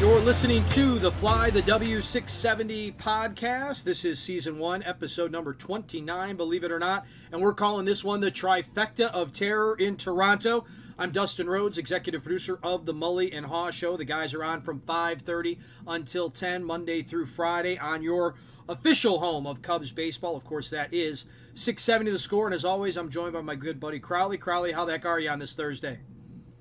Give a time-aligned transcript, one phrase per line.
[0.00, 3.82] You're listening to the Fly the W670 podcast.
[3.82, 7.04] This is season one, episode number 29, believe it or not.
[7.32, 10.64] And we're calling this one the trifecta of terror in Toronto.
[11.00, 13.96] I'm Dustin Rhodes, executive producer of the Mully and Haugh Show.
[13.96, 18.36] The guys are on from 5:30 until 10, Monday through Friday, on your
[18.68, 20.36] official home of Cubs baseball.
[20.36, 22.46] Of course, that is 670 the score.
[22.46, 24.38] And as always, I'm joined by my good buddy Crowley.
[24.38, 25.98] Crowley, how the heck are you on this Thursday?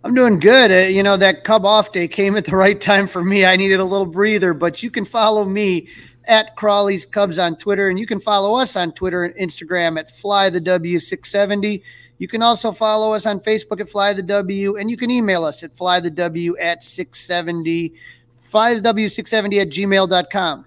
[0.04, 0.72] I'm doing good.
[0.72, 3.46] Uh, you know, that Cub off day came at the right time for me.
[3.46, 5.88] I needed a little breather, but you can follow me
[6.26, 10.16] at Crawley's Cubs on Twitter, and you can follow us on Twitter and Instagram at
[10.16, 11.82] Fly the W670.
[12.20, 15.44] You can also follow us on Facebook at Fly the W, and you can email
[15.44, 17.94] us at Fly the W at 670,
[18.40, 20.66] Fly the W670 at gmail.com.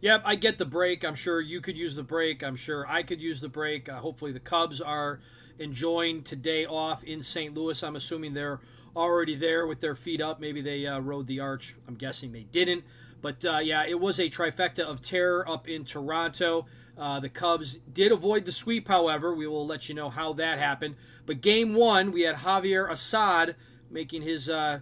[0.00, 1.04] Yep, I get the break.
[1.04, 2.42] I'm sure you could use the break.
[2.42, 3.88] I'm sure I could use the break.
[3.88, 5.20] Uh, hopefully, the Cubs are
[5.60, 7.54] enjoying today off in St.
[7.54, 7.80] Louis.
[7.82, 8.60] I'm assuming they're
[8.96, 10.40] already there with their feet up.
[10.40, 11.76] Maybe they uh, rode the arch.
[11.86, 12.84] I'm guessing they didn't.
[13.22, 16.66] But uh, yeah, it was a trifecta of terror up in Toronto.
[16.96, 19.34] Uh, the Cubs did avoid the sweep, however.
[19.34, 20.96] We will let you know how that happened.
[21.26, 23.56] But game one, we had Javier Assad
[23.90, 24.80] making his uh,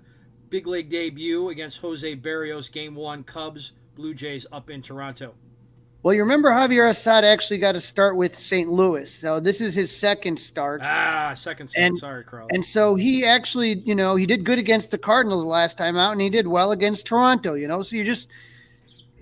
[0.48, 2.70] big league debut against Jose Berrios.
[2.70, 5.34] Game one, Cubs, Blue Jays up in Toronto.
[6.02, 8.70] Well, you remember Javier Assad actually got to start with St.
[8.70, 9.12] Louis.
[9.12, 10.80] So this is his second start.
[10.82, 11.86] Ah, second start.
[11.86, 12.50] And, Sorry, Crowley.
[12.54, 16.12] And so he actually, you know, he did good against the Cardinals last time out,
[16.12, 17.54] and he did well against Toronto.
[17.54, 18.28] You know, so you just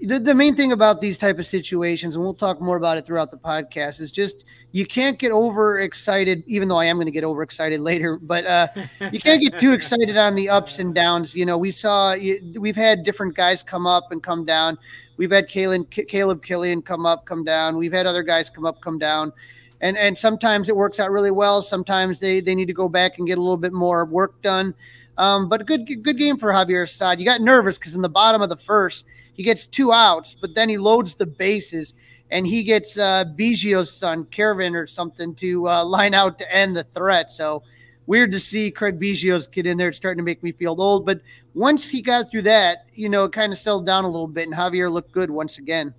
[0.03, 3.07] the, the main thing about these type of situations, and we'll talk more about it
[3.07, 6.45] throughout the podcast, is just you can't get overexcited.
[6.47, 8.69] Even though I am going to get overexcited later, but uh,
[9.13, 11.35] you can't get too excited on the ups and downs.
[11.35, 12.15] You know, we saw
[12.59, 14.79] we've had different guys come up and come down.
[15.17, 17.77] We've had Caleb, Caleb Killian come up, come down.
[17.77, 19.33] We've had other guys come up, come down.
[19.81, 21.63] And and sometimes it works out really well.
[21.63, 24.75] Sometimes they they need to go back and get a little bit more work done.
[25.19, 27.19] Um, but good good game for Javier Assad.
[27.19, 29.05] You got nervous because in the bottom of the first,
[29.37, 31.93] he gets two outs, but then he loads the bases
[32.31, 36.75] and he gets uh, Biggio's son, Kevin or something, to uh, line out to end
[36.75, 37.31] the threat.
[37.31, 37.63] So
[38.07, 39.89] weird to see Craig Biggio's kid in there.
[39.89, 41.05] It's starting to make me feel old.
[41.05, 41.21] But
[41.55, 44.49] once he got through that, you know, it kind of settled down a little bit,
[44.49, 45.95] and Javier looked good once again.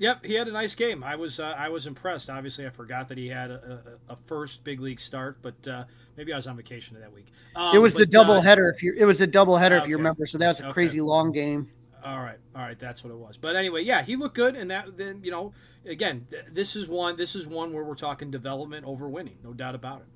[0.00, 1.02] Yep, he had a nice game.
[1.02, 2.30] I was uh, I was impressed.
[2.30, 5.84] Obviously, I forgot that he had a, a, a first big league start, but uh,
[6.16, 7.26] maybe I was on vacation that week.
[7.56, 8.68] Um, it was but, the double uh, header.
[8.68, 9.82] If you it was the double header, okay.
[9.82, 10.24] if you remember.
[10.26, 10.72] So that was a okay.
[10.72, 11.68] crazy long game.
[12.04, 13.36] All right, all right, that's what it was.
[13.36, 15.52] But anyway, yeah, he looked good, and that then you know,
[15.84, 17.16] again, th- this is one.
[17.16, 20.06] This is one where we're talking development over winning, no doubt about it.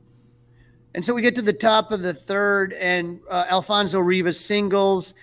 [0.95, 5.15] And so we get to the top of the third, and uh, Alfonso Rivas singles.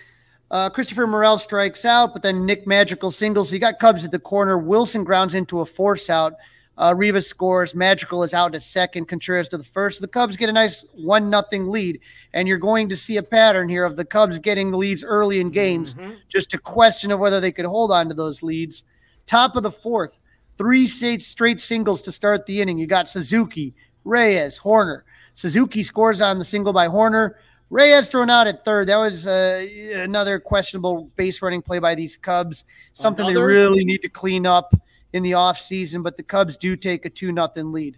[0.52, 3.50] Uh, Christopher Morel strikes out, but then Nick Madrigal singles.
[3.50, 4.58] So you got Cubs at the corner.
[4.58, 6.34] Willson grounds into a force out.
[6.80, 7.76] Uh, Rivas scores.
[7.76, 9.10] Madrigal is out at second.
[9.10, 10.00] Contreras to the first.
[10.00, 12.00] The Cubs get a nice one nothing lead,
[12.34, 15.50] and you're going to see a pattern here of the Cubs getting leads early in
[15.50, 15.94] games.
[15.94, 16.14] Mm-hmm.
[16.30, 18.84] Just a question of whether they could hold on to those leads.
[19.28, 20.18] Top of the fourth,
[20.58, 22.78] three straight straight singles to start the inning.
[22.78, 25.04] You got Suzuki, Reyes, Horner.
[25.34, 27.38] Suzuki scores on the single by Horner.
[27.70, 28.88] Reyes thrown out at third.
[28.88, 32.64] That was uh, another questionable base running play by these Cubs.
[32.94, 33.48] Something Another?
[33.48, 34.74] they really need to clean up
[35.14, 37.98] in the offseason, but the Cubs do take a 2 nothing lead.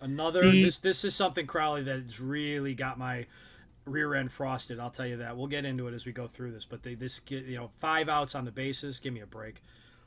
[0.00, 3.26] Another The- this this is something Crowley that's really got my
[3.86, 4.78] rear end frosted.
[4.78, 5.36] I'll tell you that.
[5.36, 7.70] We'll get into it as we go through this, but they this get you know
[7.78, 9.00] five outs on the bases.
[9.00, 9.62] Give me a break.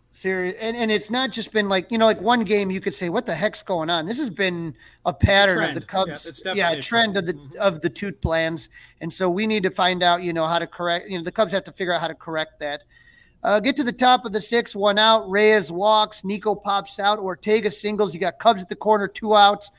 [0.10, 2.94] Serious, and, and it's not just been like you know, like one game you could
[2.94, 4.76] say, "What the heck's going on?" This has been
[5.06, 5.78] a pattern of trend.
[5.78, 7.58] the Yeah, Cubs, it's yeah, a a trend of the mm-hmm.
[7.58, 8.70] of the two plans,
[9.02, 11.10] and so we need to find out, you know, how to correct.
[11.10, 12.84] You know, the Cubs have to figure out how to correct that.
[13.44, 15.30] Uh, get to the top of the six, one out.
[15.30, 16.24] Reyes walks.
[16.24, 17.20] Nico pops out.
[17.20, 18.14] Ortega singles.
[18.14, 19.72] You got Cubs at the corner, two outs.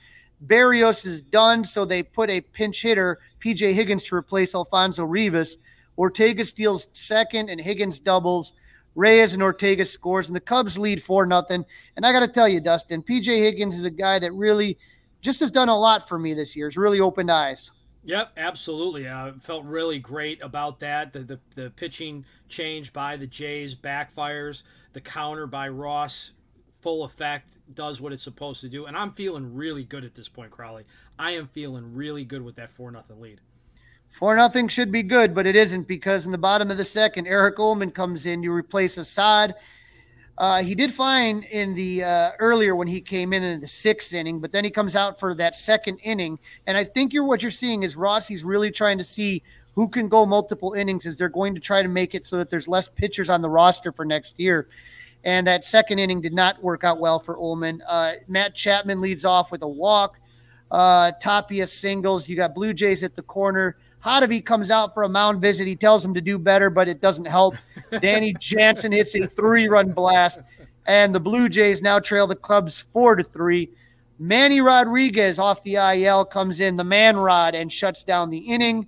[0.47, 5.59] Berrios is done, so they put a pinch hitter, PJ Higgins, to replace Alfonso Rivas.
[5.97, 8.53] Ortega steals second, and Higgins doubles.
[8.95, 11.65] Reyes and Ortega scores, and the Cubs lead four nothing.
[11.97, 14.79] And I got to tell you, Dustin, PJ Higgins is a guy that really
[15.21, 16.67] just has done a lot for me this year.
[16.67, 17.71] Has really opened eyes.
[18.05, 19.07] Yep, absolutely.
[19.07, 21.13] Uh, felt really great about that.
[21.13, 24.63] The, the the pitching change by the Jays backfires.
[24.93, 26.33] The counter by Ross,
[26.81, 28.87] full effect, does what it's supposed to do.
[28.87, 30.85] And I'm feeling really good at this point, Crowley.
[31.19, 33.41] I am feeling really good with that four nothing lead.
[34.11, 37.27] Four nothing should be good, but it isn't because in the bottom of the second,
[37.27, 38.43] Erich Uelmen comes in.
[38.43, 39.55] You replace Assad.
[40.39, 44.15] Uh, he did fine in the uh, earlier when he came in in the sixth
[44.15, 46.39] inning, but then he comes out for that second inning.
[46.69, 49.43] And I think you're what you're seeing is Rossy's really trying to see
[49.75, 52.51] who can go multiple innings as they're going to try to make it so that
[52.51, 54.69] there's less pitchers on the roster for next year.
[55.25, 57.81] And that second inning did not work out well for Uelmen.
[57.87, 60.21] Uh, Matt Chapman leads off with a walk.
[60.71, 62.29] Uh, Tapia singles.
[62.29, 63.77] You got Blue Jays at the corner.
[64.05, 65.67] Hottovy comes out for a mound visit.
[65.67, 67.57] He tells him to do better, but it doesn't help.
[68.01, 70.41] Danny Jansen hits a three-run blast,
[70.87, 73.71] and the Blue Jays now trail the Cubs four to three.
[74.19, 78.87] Manny Rodriguez off the IL comes in, the man rod, and shuts down the inning.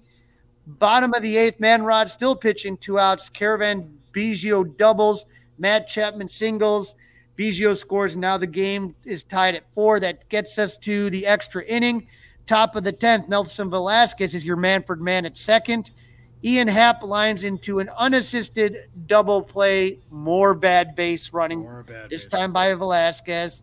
[0.67, 3.29] Bottom of the eighth, man rod still pitching two outs.
[3.29, 5.27] Cavan Biggio doubles.
[5.59, 6.95] Matt Chapman singles.
[7.37, 8.13] Biggio scores.
[8.13, 10.01] And now the game is tied at four.
[10.01, 12.07] That gets us to the extra inning.
[12.51, 15.93] Top of the 10th, Nelson Velazquez is your Manfred man at second.
[16.43, 21.61] Ian Happ lines into an unassisted double play, more bad base running.
[21.61, 23.63] More bad this base time by Velazquez.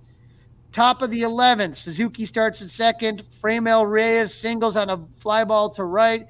[0.71, 3.25] Top of the 11th, Suzuki starts at second.
[3.43, 6.25] Franmil Reyes singles on a fly ball to right.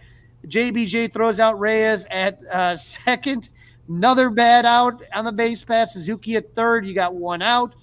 [0.48, 3.52] JBJ throws out Reyes at uh, second.
[3.88, 5.94] Another bad out on the base pass.
[5.94, 6.88] Suzuki at third.
[6.88, 7.76] You got one out.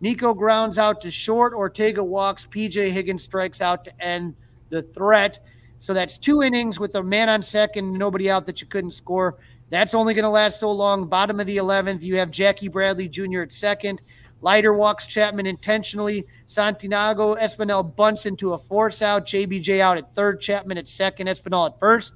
[0.00, 1.52] Nico grounds out to short.
[1.52, 2.46] Ortega walks.
[2.46, 4.34] PJ Higgins strikes out to end
[4.70, 5.40] the threat.
[5.78, 9.38] So that's two innings with a man on second, nobody out that you couldn't score.
[9.70, 11.06] That's only going to last so long.
[11.06, 13.42] Bottom of the 11th, you have Jackie Bradley Jr.
[13.42, 14.00] at second.
[14.40, 16.26] Leiter walks Chapman intentionally.
[16.46, 19.26] Santiago Espinal bunts into a force out.
[19.26, 20.40] JBJ out at third.
[20.40, 21.26] Chapman at second.
[21.26, 22.14] Espinal at first.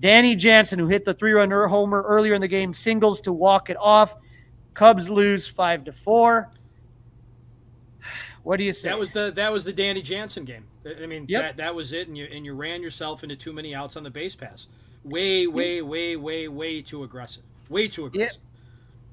[0.00, 3.76] Danny Jansen, who hit the three-run homer earlier in the game, singles to walk it
[3.78, 4.14] off.
[4.72, 6.50] Cubs lose five to four.
[8.42, 8.88] What do you say?
[8.88, 10.64] That was the that was the Danny Jansen game.
[11.00, 11.42] I mean, Yep.
[11.42, 14.02] that that was it, and you and you ran yourself into too many outs on
[14.02, 14.66] the base pass.
[15.04, 17.42] Way, way, way, way, way too aggressive.
[17.68, 18.40] Way too aggressive.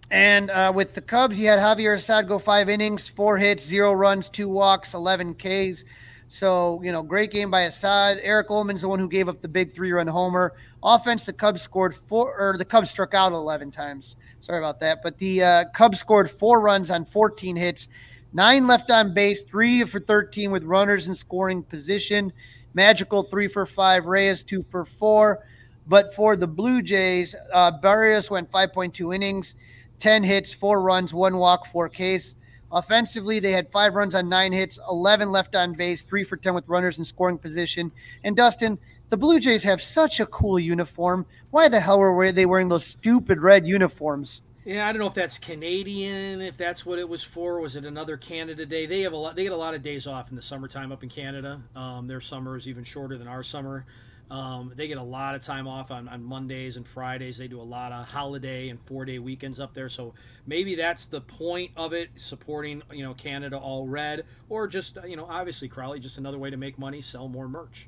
[0.09, 3.91] And uh, with the Cubs, you had Javier Assad go five innings, four hits, zero
[3.93, 5.83] runs, two walks, 11 Ks.
[6.29, 8.17] So, you know, great game by Assad.
[8.21, 10.53] Erich Uelmen's the one who gave up the big three run homer.
[10.83, 14.15] Offense, the Cubs scored four, or the Cubs struck out 11 times.
[14.39, 14.99] Sorry about that.
[15.03, 17.87] But the uh, Cubs scored four runs on 14 hits,
[18.33, 22.31] nine left on base, three for 13 with runners in scoring position.
[22.73, 24.05] Madrigal, three for five.
[24.05, 25.43] Reyes, two for four.
[25.87, 29.55] But for the Blue Jays, uh, Berrios went 5.2 innings,
[29.99, 32.35] 10 hits, four runs, one walk, four Ks.
[32.71, 36.53] Offensively, they had five runs on nine hits, 11 left on base, three for 10
[36.53, 37.91] with runners in scoring position.
[38.25, 38.77] And Dustin,
[39.09, 41.25] the Blue Jays have such a cool uniform.
[41.51, 44.41] Why the hell were they wearing those stupid red uniforms?
[44.67, 47.61] Yeah, I don't know if that's Canadian, if that's what it was for.
[47.61, 48.85] Was it another Canada Day?
[48.85, 49.37] They have a lot.
[49.37, 51.61] They get a lot of days off in the summertime up in Canada.
[51.73, 53.85] Um, their summer is even shorter than our summer.
[54.29, 57.37] Um, they get a lot of time off on, on Mondays and Fridays.
[57.37, 59.87] They do a lot of holiday and four day weekends up there.
[59.87, 60.13] So
[60.45, 65.15] maybe that's the point of it, supporting you know Canada all red, or just you
[65.15, 67.87] know obviously Crowley, just another way to make money, sell more merch.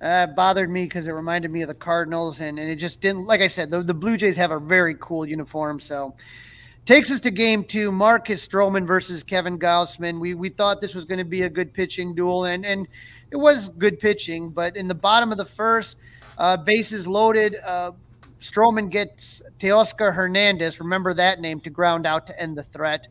[0.00, 3.26] Uh, bothered me because it reminded me of the Cardinals, and, and it just didn't.
[3.26, 5.80] Like I said, the, the Blue Jays have a very cool uniform.
[5.80, 6.14] So,
[6.84, 10.20] takes us to game two: Marcus Stroman versus Kevin Gausman.
[10.20, 12.88] We we thought this was going to be a good pitching duel, and and
[13.30, 14.50] it was good pitching.
[14.50, 15.96] But in the bottom of the first,
[16.36, 17.56] uh, bases loaded.
[17.64, 17.92] Uh,
[18.40, 20.78] Stroman gets Teoscar Hernandez.
[20.78, 23.06] Remember that name to ground out to end the threat.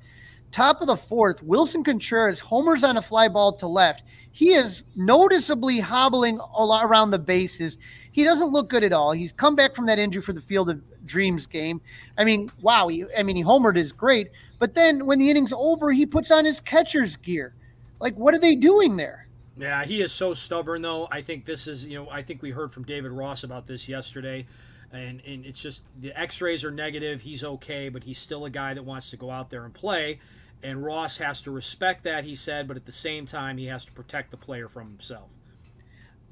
[0.51, 4.03] Top of the fourth, Willson Contreras homers on a fly ball to left.
[4.35, 7.77] He is noticeably hobbling around the bases.
[8.11, 9.11] he doesn't look good at all.
[9.11, 11.81] He's come back from that injury for the Field of Dreams game.
[12.17, 12.87] I mean, wow.
[12.87, 16.31] He, I mean, he homered is great, but then when the inning's over, he puts
[16.31, 17.53] on his catcher's gear.
[17.99, 19.27] Like, what are they doing there?
[19.55, 21.07] Yeah, he is so stubborn, though.
[21.11, 23.87] I think this is, you know, I think we heard from David Ross about this
[23.87, 24.47] yesterday.
[24.91, 27.21] And, and it's just the x rays are negative.
[27.21, 30.19] He's okay, but he's still a guy that wants to go out there and play.
[30.63, 33.83] And Ross has to respect that, he said, but at the same time, he has
[33.85, 35.31] to protect the player from himself.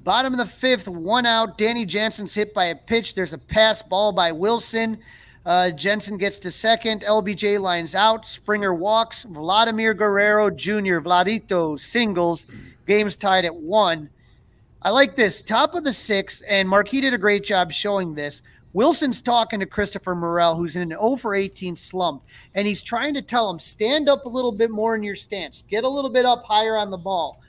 [0.02, 1.58] Bottom of the fifth, one out.
[1.58, 3.14] Danny Jansen's hit by a pitch.
[3.14, 4.98] There's a pass ball by Willson.
[5.44, 7.02] Uh, Jansen gets to second.
[7.02, 8.26] LBJ lines out.
[8.26, 9.22] Springer walks.
[9.22, 10.98] Vladimir Guerrero Jr.
[10.98, 12.46] Vladito singles.
[12.86, 14.10] Game's tied at one.
[14.80, 15.42] I like this.
[15.42, 18.42] Top of the six, and Marquee did a great job showing this.
[18.74, 22.22] Willson's talking to Christopher Morel, who's in an 0 for 18 slump,
[22.54, 25.62] and he's trying to tell him, stand up a little bit more in your stance,
[25.68, 27.40] get a little bit up higher on the ball.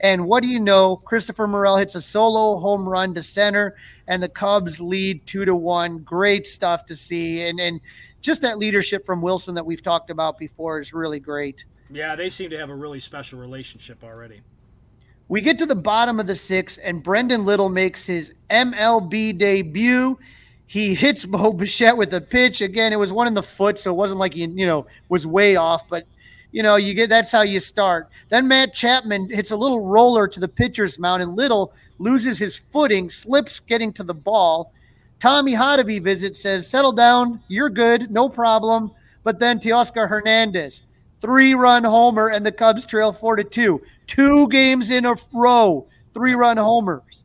[0.00, 0.96] And what do you know?
[0.96, 3.76] Christopher Morel hits a solo home run to center,
[4.08, 5.98] and the Cubs lead two to one.
[5.98, 7.80] Great stuff to see, and and
[8.20, 11.64] just that leadership from Wilson that we've talked about before is really great.
[11.90, 14.40] Yeah, they seem to have a really special relationship already.
[15.28, 20.18] We get to the bottom of the six, and Brendan Little makes his MLB debut.
[20.72, 22.62] He hits Bo Bichette with a pitch.
[22.62, 25.26] Again, it was one in the foot, so it wasn't like he, you know, was
[25.26, 26.06] way off, but
[26.50, 28.08] you know, you get that's how you start.
[28.30, 32.56] Then Matt Chapman hits a little roller to the pitcher's mound, and Little loses his
[32.56, 34.72] footing, slips getting to the ball.
[35.20, 38.92] Tommy Hottovy visits, says, Settle down, you're good, no problem.
[39.24, 40.82] But then Teoscar Hernandez,
[41.20, 43.82] three run homer, and the Cubs trail four to two.
[44.06, 47.24] Two games in a row, three run homers.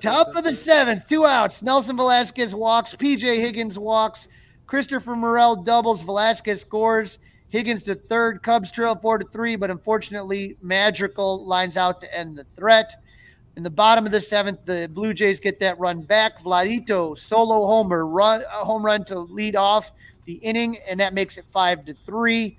[0.00, 1.62] Top of, the seventh, two outs.
[1.62, 4.28] Nelson Velazquez walks, PJ Higgins walks,
[4.66, 6.00] Christopher Morel doubles.
[6.02, 7.18] Velazquez scores.
[7.48, 8.42] Higgins to third.
[8.44, 13.02] Cubs trail four to three, but unfortunately, Madrigal lines out to end the threat.
[13.56, 16.40] In the bottom of the seventh, the Blue Jays get that run back.
[16.40, 19.90] Vladito solo homer run home run to lead off
[20.26, 22.56] the inning, and that makes it five to three.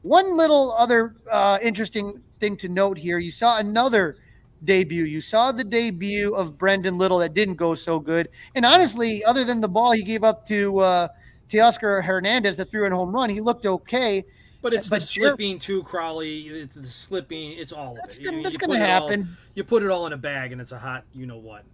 [0.00, 4.16] One little other uh, interesting thing to note here: you saw another
[4.64, 5.04] debut.
[5.04, 9.44] You saw the debut of Brendan Little that didn't go so good, and honestly, other
[9.44, 11.08] than the ball he gave up to uh,
[11.50, 13.28] Teoscar Hernandez that threw in home run.
[13.28, 14.24] He looked okay.
[14.62, 16.48] But it's but the slipping too, Crawly.
[16.48, 17.52] It's the slipping.
[17.52, 18.22] It's all of it.
[18.22, 19.22] Gonna, that's going to happen.
[19.22, 21.64] All, you put it all in a bag, and it's a hot, you know what.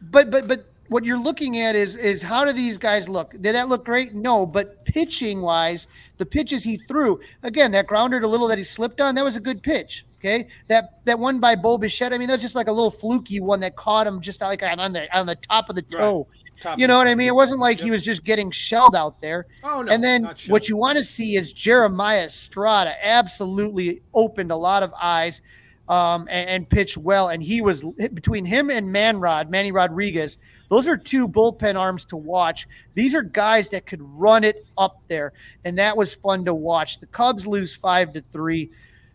[0.00, 3.32] But but but what you're looking at is is how do these guys look?
[3.32, 4.14] Did that look great?
[4.14, 8.64] No, but pitching wise, the pitches he threw again, that grounder to little that he
[8.64, 10.04] slipped on, that was a good pitch.
[10.18, 13.40] Okay, that that one by Bo Bichette, I mean, that's just like a little fluky
[13.40, 16.26] one that caught him just like on the on the top of the toe.
[16.64, 16.76] Right.
[16.76, 17.28] You know what I mean?
[17.28, 17.84] It wasn't like yep.
[17.84, 19.46] he was just getting shelled out there.
[19.62, 19.92] Oh no!
[19.92, 24.92] And then what you want to see is Jeremiah Estrada absolutely opened a lot of
[25.00, 25.40] eyes
[25.88, 27.28] um, and, and, pitched well.
[27.28, 30.38] And he was between him and Manrod, Manny Rodriguez.
[30.68, 32.68] Those are two bullpen arms to watch.
[32.94, 35.32] These are guys that could run it up there,
[35.64, 37.00] and that was fun to watch.
[37.00, 38.70] The Cubs lose five to three.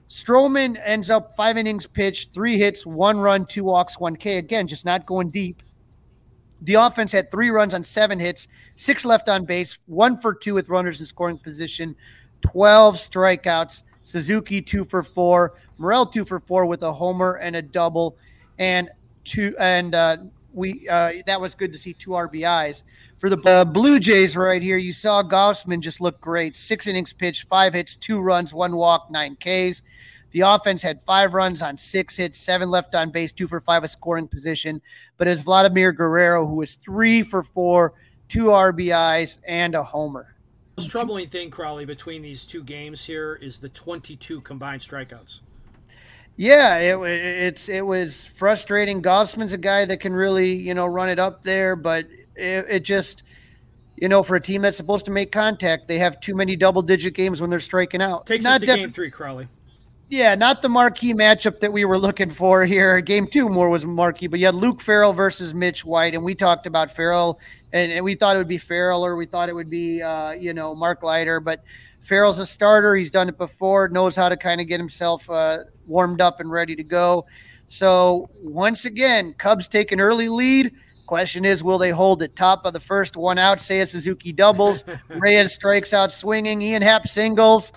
[0.09, 4.37] Stroman ends up five innings pitched, three hits, one run, two walks, one K.
[4.37, 5.63] Again, just not going deep.
[6.61, 10.53] The offense had three runs on seven hits, six left on base, one for two
[10.53, 11.95] with runners in scoring position,
[12.41, 13.83] 12 strikeouts.
[14.03, 18.17] Suzuki two for four, Morel two for four with a homer and a double,
[18.59, 18.89] and
[19.23, 20.17] two and uh,
[20.53, 22.83] we uh, that was good to see two RBIs
[23.23, 24.75] for the uh, Blue Jays right here.
[24.75, 29.09] You saw Gausman just look great, six innings pitched, five hits, two runs, one walk,
[29.09, 29.81] nine Ks.
[30.31, 33.85] The offense had five runs on six hits, seven left on base, two for five
[33.85, 34.81] a scoring position.
[35.15, 37.93] But it's Vladimir Guerrero, who was three for four,
[38.27, 40.35] two RBIs, and a homer.
[40.75, 45.39] The most troubling thing, Crawly, between these two games here is the 22 combined strikeouts.
[46.35, 49.01] Yeah, it, it's it was frustrating.
[49.01, 52.79] Gausman's a guy that can really you know run it up there, but it, it
[52.81, 53.23] just
[53.95, 56.81] you know for a team that's supposed to make contact, they have too many double
[56.81, 58.25] digit games when they're striking out.
[58.25, 59.47] Takes Not us to def- game three, Crawly.
[60.09, 63.01] Yeah, not the marquee matchup that we were looking for here.
[63.01, 66.35] Game two more was marquee, but you had Luke Farrell versus Mitch White, and we
[66.35, 67.39] talked about Farrell,
[67.71, 70.33] and, and we thought it would be Farrell or we thought it would be, uh,
[70.33, 71.63] you know, Mark Leiter, but
[72.01, 72.95] Farrell's a starter.
[72.95, 76.51] He's done it before, knows how to kind of get himself uh, warmed up and
[76.51, 77.25] ready to go.
[77.67, 80.73] So once again, Cubs take an early lead.
[81.05, 82.35] Question is, will they hold it?
[82.35, 83.59] Top of the first, one out.
[83.59, 84.83] Seiya Suzuki doubles.
[85.09, 86.61] Reyes strikes out swinging.
[86.61, 87.73] Ian Happ singles,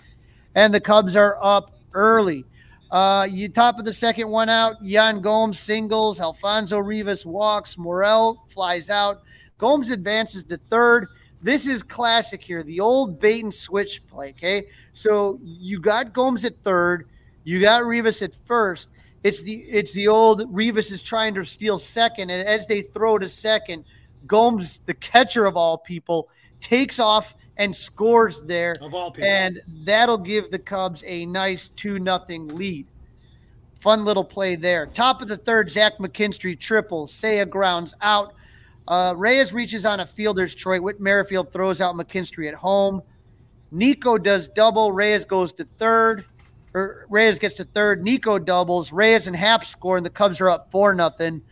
[0.54, 2.44] and the Cubs are up early.
[2.90, 4.76] Uh, you top of the second one out.
[4.82, 6.20] Yan Gomes singles.
[6.20, 7.76] Alfonso Rivas walks.
[7.76, 9.22] Morel flies out.
[9.58, 11.08] Gomes advances to third.
[11.42, 12.62] This is classic here.
[12.62, 14.30] The old bait and switch play.
[14.30, 17.08] Okay, so you got Gomes at third.
[17.44, 18.88] You got Rivas at first.
[19.26, 23.18] It's the it's the old Rivas is trying to steal second, and as they throw
[23.18, 23.84] to second,
[24.24, 26.28] Gomes, the catcher of all people,
[26.60, 28.76] takes off and scores there.
[28.80, 29.28] Of all people.
[29.28, 32.86] And that'll give the Cubs a nice 2 nothing lead.
[33.80, 34.86] Fun little play there.
[34.86, 37.12] Top of the third, Zach McKinstry triples.
[37.12, 38.32] Seiya grounds out.
[38.86, 40.80] Uh, Reyes reaches on a fielder's choice.
[40.80, 43.02] Whit Merrifield throws out McKinstry at home.
[43.72, 44.92] Nico does double.
[44.92, 46.26] Reyes goes to third.
[47.08, 48.02] Reyes gets to third.
[48.02, 48.92] Nico doubles.
[48.92, 51.42] Reyes and Happ score, and the Cubs are up 4 nothing.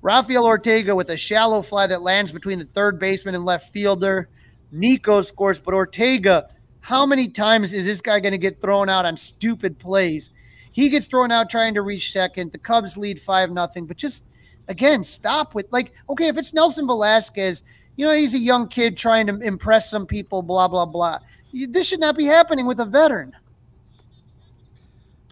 [0.00, 4.28] Rafael Ortega with a shallow fly that lands between the third baseman and left fielder.
[4.72, 6.48] Nico scores, but Ortega,
[6.80, 10.30] how many times is this guy going to get thrown out on stupid plays?
[10.72, 12.50] He gets thrown out trying to reach second.
[12.50, 14.24] The Cubs lead 5 nothing, but just
[14.68, 17.62] again, stop with like, okay, if it's Nelson Velazquez,
[17.96, 21.18] you know, he's a young kid trying to impress some people, blah, blah, blah.
[21.52, 23.34] This should not be happening with a veteran.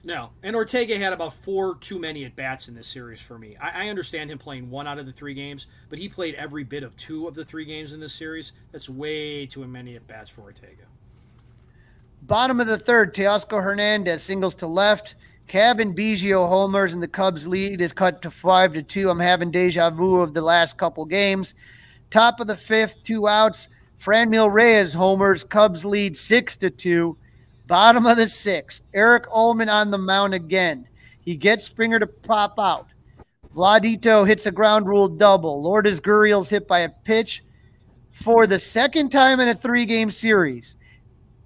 [0.02, 3.56] No, and Ortega had about four too many at bats in this series for me.
[3.60, 6.64] I, I, understand him playing one out of the three games, but he played every
[6.64, 8.52] bit of two of the three games in this series.
[8.72, 10.84] That's way too many at bats for Ortega.
[12.22, 15.16] Bottom of the third, Teoscar Hernandez singles to left.
[15.48, 19.10] Cavan Biggio homers, and the Cubs' lead is cut to five to two.
[19.10, 21.54] I'm having deja vu of the last couple games.
[22.10, 23.68] Top of the fifth, two outs.
[24.02, 25.44] Franmil Reyes homers.
[25.44, 27.16] Cubs lead six to two.
[27.70, 30.88] Bottom of the sixth, Erich Uelmen on the mound again.
[31.20, 32.88] He gets Springer to pop out.
[33.54, 35.62] Vladito hits a ground rule double.
[35.62, 37.44] Lourdes Gurriel's hit by a pitch.
[38.10, 40.74] For the second time in a three game series,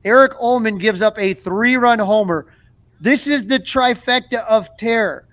[0.02, 2.47] Erich Uelmen gives up a three run homer.
[2.99, 5.28] This is the trifecta of terror.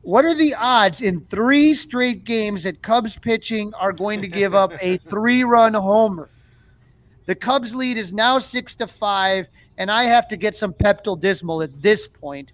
[0.00, 4.54] What are the odds in three straight games that Cubs pitching are going to give
[4.54, 6.30] up a three run homer?
[7.26, 9.46] The Cubs lead is now six to five
[9.82, 12.52] and I have to get some Pepto Dismal at this point.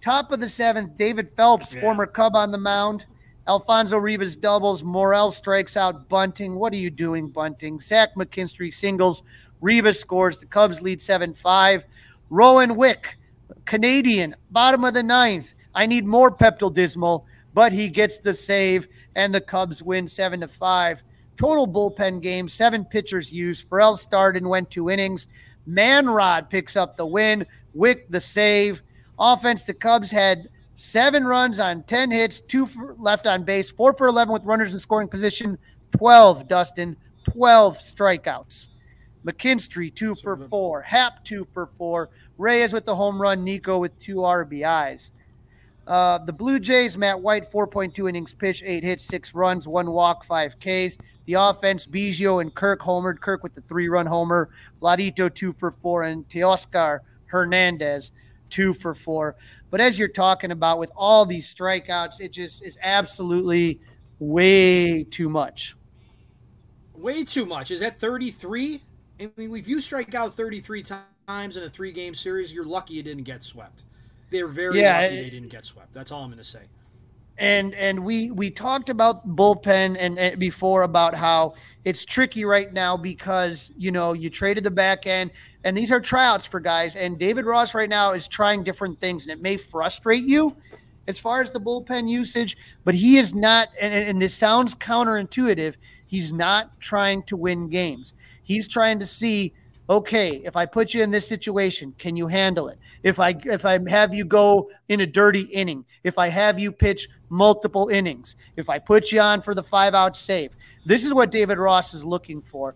[0.00, 1.80] Top of the seventh, David Phelps, yeah.
[1.80, 3.04] former Cub on the mound.
[3.46, 4.82] Alfonso Rivas doubles.
[4.82, 6.56] Morel strikes out Bunting.
[6.56, 7.78] What are you doing, Bunting?
[7.78, 9.22] Zach McKinstry singles.
[9.60, 10.38] Rivas scores.
[10.38, 11.84] The Cubs lead 7 5.
[12.30, 13.16] Rowan Wick,
[13.64, 15.52] Canadian, bottom of the ninth.
[15.72, 20.40] I need more Pepto Dismal, but he gets the save, and the Cubs win 7
[20.40, 21.00] to 5.
[21.36, 23.68] Total bullpen game, seven pitchers used.
[23.68, 25.28] Farrell started and went two innings.
[25.66, 27.46] Manrod picks up the win.
[27.74, 28.82] Wick the save.
[29.18, 34.06] Offense, the Cubs had seven runs on 10 hits, two left on base, four for
[34.08, 35.58] 11 with runners in scoring position,
[35.96, 38.68] 12, Dustin, 12 strikeouts.
[39.26, 40.82] McKinstry, two for four.
[40.82, 42.10] Happ, two for four.
[42.38, 43.42] Reyes with the home run.
[43.42, 45.10] Nico with two RBIs.
[45.86, 50.24] Uh, the Blue Jays, Matt White, 4.2 innings pitch, eight hits, six runs, one walk,
[50.24, 50.98] five Ks.
[51.26, 53.20] The offense, Biggio and Kirk homered.
[53.20, 54.50] Kirk with the three run homer.
[54.82, 56.04] Vladito, two for four.
[56.04, 58.10] And Teoscar Hernandez,
[58.50, 59.36] two for four.
[59.70, 63.80] But as you're talking about with all these strikeouts, it just is absolutely
[64.18, 65.76] way too much.
[66.94, 67.70] Way too much.
[67.70, 68.80] Is that 33?
[69.20, 70.84] I mean, if you strike out 33
[71.28, 73.84] times in a three game series, you're lucky you didn't get swept.
[74.30, 75.92] They're very yeah, lucky they didn't get swept.
[75.92, 76.62] That's all I'm going to say.
[77.38, 82.72] And and we we talked about bullpen and, and before about how it's tricky right
[82.72, 85.30] now because you know you traded the back end
[85.64, 89.24] and these are tryouts for guys and David Ross right now is trying different things
[89.24, 90.56] and it may frustrate you
[91.08, 95.74] as far as the bullpen usage, but he is not and, and this sounds counterintuitive.
[96.06, 98.14] He's not trying to win games.
[98.44, 99.52] He's trying to see
[99.88, 102.78] okay, if I put you in this situation, can you handle it?
[103.02, 106.72] If I if I have you go in a dirty inning, if I have you
[106.72, 110.52] pitch multiple innings, if I put you on for the five out save.
[110.84, 112.74] This is what David Ross is looking for.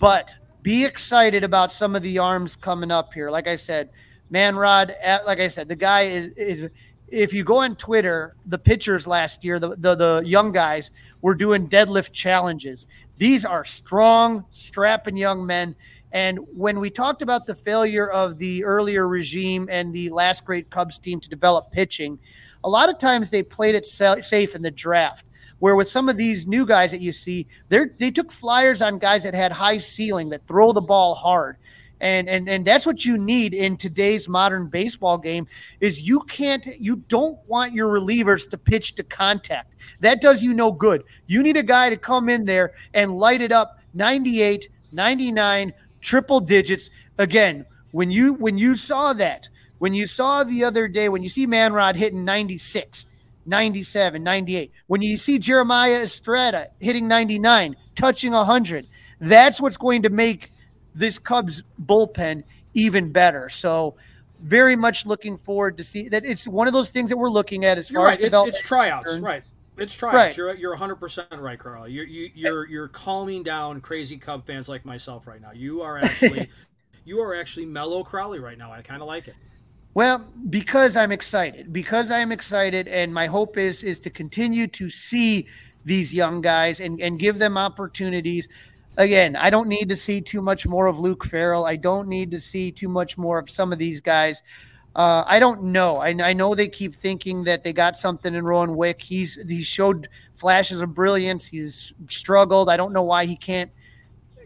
[0.00, 3.30] But be excited about some of the arms coming up here.
[3.30, 3.90] Like I said,
[4.30, 6.68] Manrod, eh, like I said, the guy is is
[7.08, 10.90] if you go on Twitter, the pitchers last year, the, the, the young guys
[11.22, 12.86] were doing deadlift challenges.
[13.18, 15.74] These are strong, strapping young men.
[16.12, 20.70] And when we talked about the failure of the earlier regime and the last great
[20.70, 22.18] Cubs team to develop pitching,
[22.64, 25.24] a lot of times they played it safe in the draft.
[25.60, 28.98] Where with some of these new guys that you see, they they took flyers on
[28.98, 31.58] guys that had high ceiling that throw the ball hard.
[32.00, 35.46] And, and and that's what you need in today's modern baseball game
[35.80, 40.54] is you can't you don't want your relievers to pitch to contact that does you
[40.54, 44.70] no good you need a guy to come in there and light it up 98
[44.92, 46.90] 99 triple digits.
[47.18, 51.30] Again, when you when you saw that, when you saw the other day, when you
[51.30, 53.06] see Manrod hitting 96,
[53.46, 58.86] 97, 98, when you see Jeremiah Estrada hitting 99, touching 100,
[59.20, 60.52] that's what's going to make
[60.94, 63.48] this Cubs bullpen even better.
[63.48, 63.96] So
[64.42, 66.24] very much looking forward to see that.
[66.24, 68.20] It's one of those things that we're looking at as You're far right.
[68.20, 69.42] as It's, it's tryouts, right?
[69.80, 70.14] It's tryouts.
[70.14, 70.36] Right.
[70.36, 71.88] You're you're 100 percent right, Carl.
[71.88, 75.52] You're you, you're you're calming down crazy Cub fans like myself right now.
[75.52, 76.50] You are actually
[77.06, 78.70] you are actually mellow Crowley right now.
[78.70, 79.34] I kind of like it.
[79.94, 84.90] Well, because I'm excited, because I'm excited, and my hope is is to continue to
[84.90, 85.46] see
[85.86, 88.48] these young guys and and give them opportunities.
[88.98, 91.64] Again, I don't need to see too much more of Luke Farrell.
[91.64, 94.42] I don't need to see too much more of some of these guys.
[94.94, 95.96] Uh, I don't know.
[95.96, 99.00] I, I know they keep thinking that they got something in Rowan Wick.
[99.00, 101.46] He's he showed flashes of brilliance.
[101.46, 102.68] He's struggled.
[102.68, 103.70] I don't know why he can't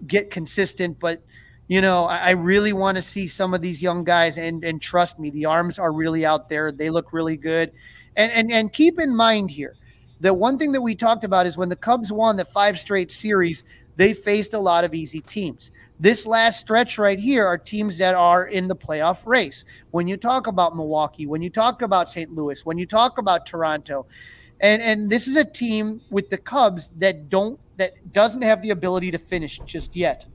[0.07, 1.23] get consistent, but
[1.69, 4.83] you know, I, I really want to see some of these young guys and and
[4.83, 6.71] trust me, the arms are really out there.
[6.73, 7.73] They look really good.
[8.17, 9.77] And and and keep in mind here,
[10.21, 13.11] the one thing that we talked about is when the Cubs won the five straight
[13.11, 13.65] series,
[13.97, 15.71] they faced a lot of easy teams.
[16.01, 19.65] This last stretch right here are teams that are in the playoff race.
[19.93, 22.35] When you talk about Milwaukee, when you talk about St.
[22.35, 24.07] Louis, when you talk about Toronto,
[24.61, 28.71] and and this is a team with the Cubs that don't that doesn't have the
[28.71, 30.27] ability to finish just yet.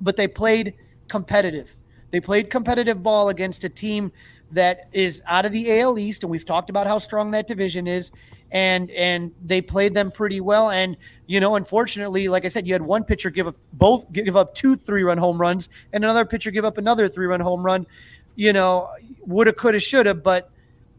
[0.00, 0.74] But they played
[1.08, 1.76] competitive.
[2.10, 4.10] They played competitive ball against a team
[4.50, 7.86] that is out of the AL East, and we've talked about how strong that division
[7.86, 8.10] is.
[8.52, 10.70] And and they played them pretty well.
[10.70, 14.36] And you know, unfortunately, like I said, you had one pitcher give up both give
[14.36, 17.64] up two three run home runs, and another pitcher give up another three run home
[17.64, 17.86] run.
[18.34, 18.90] You know,
[19.26, 20.50] woulda, coulda, shoulda, but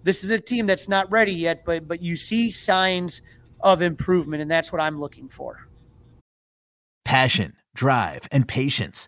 [0.04, 1.64] this is a team that's not ready yet.
[1.64, 3.22] But but you see signs
[3.60, 5.68] of improvement, and that's what I'm looking for.
[7.06, 9.08] Passion, drive, and patience.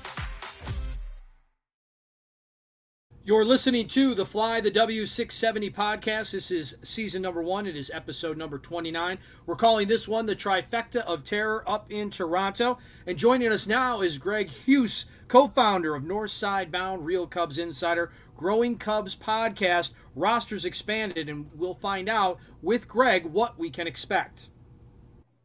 [3.23, 6.31] You're listening to the Fly the W670 podcast.
[6.31, 7.67] This is season number one.
[7.67, 9.19] It is episode number 29.
[9.45, 12.79] We're calling this one the trifecta of terror up in Toronto.
[13.05, 18.09] And joining us now is Greg Huss, co founder of Northside Bound Real Cubs Insider,
[18.35, 19.91] Growing Cubs podcast.
[20.15, 24.49] Rosters expanded, and we'll find out with Greg what we can expect.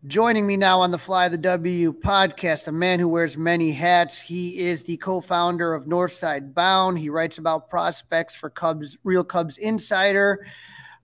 [0.07, 4.21] Joining me now on the Fly the W podcast, a man who wears many hats.
[4.21, 6.97] He is the co-founder of Northside Bound.
[6.97, 10.47] He writes about prospects for Cubs, Real Cubs Insider.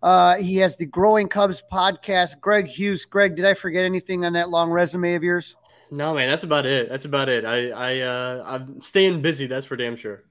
[0.05, 2.39] Uh, he has the Growing Cubs podcast.
[2.41, 3.05] Greg Huss.
[3.05, 5.57] Greg, did I forget anything on that long resume of yours?
[5.91, 6.89] No, man, that's about it.
[6.89, 7.45] That's about it.
[7.45, 9.49] I, I, uh, I'm staying busy.
[9.49, 10.23] That's for damn sure.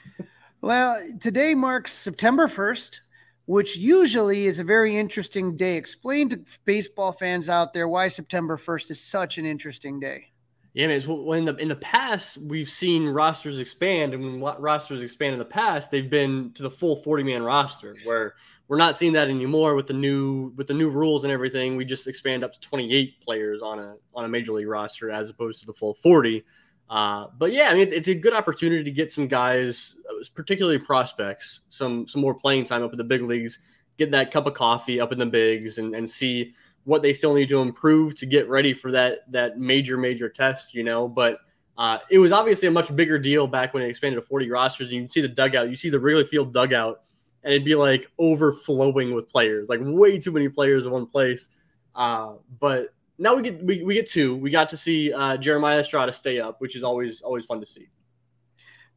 [0.60, 3.00] well, today marks September 1st
[3.48, 5.76] which usually is a very interesting day.
[5.76, 10.26] Explain to baseball fans out there why September 1st is such an interesting day.
[10.74, 11.00] Yeah, man.
[11.00, 15.46] In the in the past we've seen rosters expand, and when rosters expand in the
[15.46, 17.96] past, they've been to the full forty man roster.
[18.04, 18.34] Where
[18.68, 21.76] we're not seeing that anymore with the new with the new rules and everything.
[21.76, 25.10] We just expand up to twenty eight players on a on a major league roster
[25.10, 26.44] as opposed to the full forty.
[26.88, 30.78] Uh, but yeah, I mean, it's a good opportunity to get some guys, uh, particularly
[30.78, 33.58] prospects, some some more playing time up in the big leagues,
[33.98, 37.34] get that cup of coffee up in the bigs, and, and see what they still
[37.34, 40.74] need to improve to get ready for that that major major test.
[40.74, 41.38] You know, but
[41.78, 44.90] Uh, it was obviously a much bigger deal back when it expanded to 40 rosters.
[44.90, 47.02] And you see the dugout, you see the Wrigley Field dugout,
[47.44, 51.48] and it'd be like overflowing with players, like way too many players in one place.
[51.94, 54.36] Uh, but now we get we, we get two.
[54.36, 57.66] We got to see uh, Jeremiah Estrada stay up, which is always always fun to
[57.66, 57.88] see.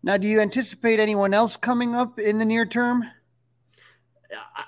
[0.04, 3.04] Now, do you anticipate anyone else coming up in the near term?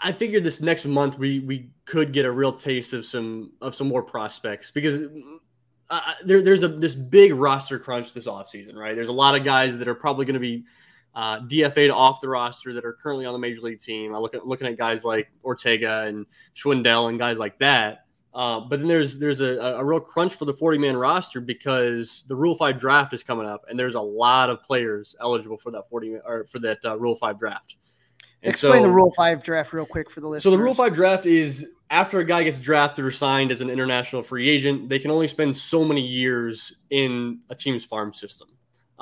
[0.04, 3.76] I figure this next month we we could get a real taste of some of
[3.76, 5.08] some more prospects because
[5.90, 8.96] uh, there, there's a this big roster crunch this offseason, right?
[8.96, 10.66] There's a lot of guys that are probably going to be
[11.16, 14.16] uh, DFA'd off the roster that are currently on the major league team.
[14.16, 18.06] I look at looking at guys like Ortega and Schwindel and guys like that.
[18.34, 22.24] Uh, but then there's there's a, a real crunch for the 40 man roster because
[22.28, 25.72] the Rule Five draft is coming up, and there's a lot of players eligible for
[25.72, 27.76] that 40 or for that uh, Rule Five draft.
[28.42, 30.44] And Explain so, the Rule Five draft real quick for the listeners.
[30.44, 33.70] So the Rule Five draft is after a guy gets drafted or signed as an
[33.70, 38.48] international free agent, they can only spend so many years in a team's farm system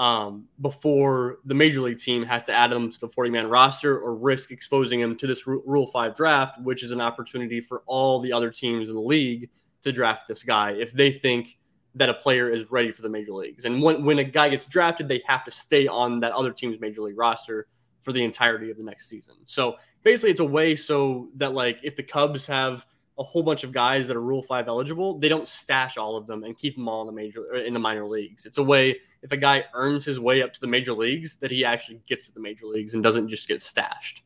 [0.01, 3.99] um, before the major league team has to add them to the 40 man roster
[3.99, 8.19] or risk exposing him to this Rule 5 draft, which is an opportunity for all
[8.19, 9.51] the other teams in the league
[9.83, 11.59] to draft this guy if they think
[11.93, 13.65] that a player is ready for the major leagues.
[13.65, 16.79] And when, when a guy gets drafted, they have to stay on that other team's
[16.79, 17.67] major league roster
[18.01, 19.35] for the entirety of the next season.
[19.45, 23.63] So basically, it's a way so that, like, if the Cubs have a whole bunch
[23.63, 26.75] of guys that are Rule Five eligible, they don't stash all of them and keep
[26.75, 28.45] them all in the major in the minor leagues.
[28.45, 31.51] It's a way if a guy earns his way up to the major leagues that
[31.51, 34.23] he actually gets to the major leagues and doesn't just get stashed.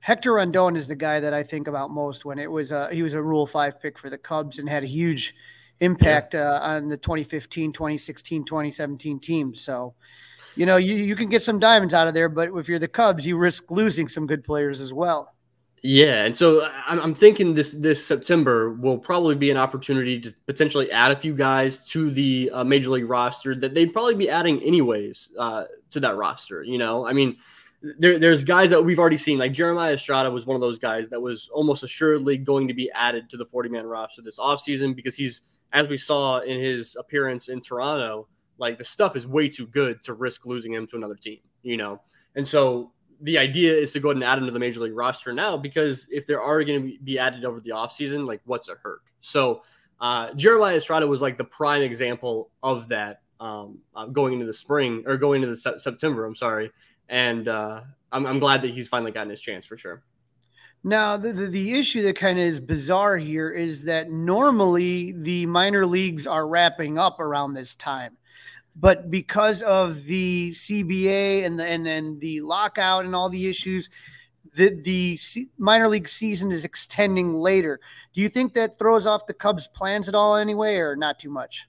[0.00, 3.02] Hector Rondon is the guy that I think about most when it was a, he
[3.02, 5.34] was a Rule Five pick for the Cubs and had a huge
[5.80, 6.52] impact yeah.
[6.52, 9.60] uh, on the 2015, 2016, 2017 teams.
[9.60, 9.94] So,
[10.54, 12.88] you know, you, you can get some diamonds out of there, but if you're the
[12.88, 15.34] Cubs, you risk losing some good players as well.
[15.82, 20.34] Yeah, and so I'm, I'm thinking this this September will probably be an opportunity to
[20.46, 24.28] potentially add a few guys to the uh, major league roster that they'd probably be
[24.30, 26.62] adding anyways uh, to that roster.
[26.64, 27.36] You know, I mean,
[27.98, 31.08] there, there's guys that we've already seen, like Jeremiah Estrada was one of those guys
[31.10, 34.96] that was almost assuredly going to be added to the 40 man roster this offseason
[34.96, 39.48] because he's, as we saw in his appearance in Toronto, like the stuff is way
[39.48, 41.40] too good to risk losing him to another team.
[41.62, 42.00] You know,
[42.34, 44.94] and so the idea is to go ahead and add him to the major league
[44.94, 48.40] roster now because if there are already going to be added over the offseason, like
[48.44, 49.00] what's a hurt?
[49.20, 49.62] So
[50.00, 54.52] uh, Jeremiah Estrada was like the prime example of that um, uh, going into the
[54.52, 56.24] spring or going into the se- September.
[56.24, 56.70] I'm sorry,
[57.08, 60.02] and uh, I'm, I'm glad that he's finally gotten his chance for sure.
[60.84, 65.44] Now, the, the, the, issue that kind of is bizarre here is that normally the
[65.46, 68.16] minor leagues are wrapping up around this time
[68.78, 73.88] but because of the CBA and the, and then the lockout and all the issues,
[74.54, 75.18] the the
[75.58, 77.80] minor league season is extending later.
[78.14, 81.30] Do you think that throws off the Cubs' plans at all, anyway, or not too
[81.30, 81.68] much?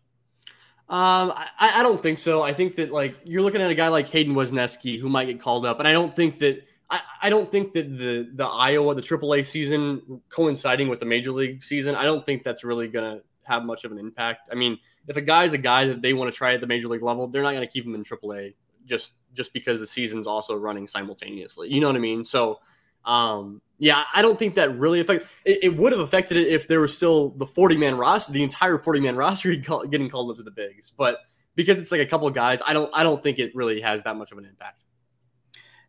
[0.89, 2.43] Um, I, I don't think so.
[2.43, 5.41] I think that like you're looking at a guy like Hayden Wesneski who might get
[5.41, 8.95] called up, and I don't think that I, I don't think that the the Iowa
[8.95, 13.21] the AAA season coinciding with the major league season, I don't think that's really gonna
[13.47, 14.49] have much of an impact.
[14.51, 16.87] I mean, if a guy's a guy that they want to try at the major
[16.87, 18.53] league level, they're not going to keep him in AAA
[18.85, 21.71] just just because the season's also running simultaneously.
[21.71, 22.23] You know what I mean?
[22.23, 22.59] So,
[23.05, 25.25] um, yeah, I don't think that really affect.
[25.45, 28.43] It, it would have affected it if there was still the forty man roster, the
[28.43, 30.91] entire forty man roster getting called up to the bigs.
[30.95, 31.19] But
[31.55, 34.15] because it's like a couple guys, I don't I don't think it really has that
[34.17, 34.83] much of an impact.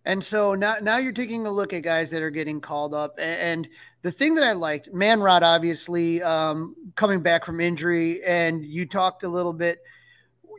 [0.08, 3.14] And so now, now you're taking a look at guys that are getting called up.
[3.18, 3.68] And
[4.00, 9.22] the thing that I liked, Manrod, obviously um, coming back from injury, and you talked
[9.22, 9.80] a little bit.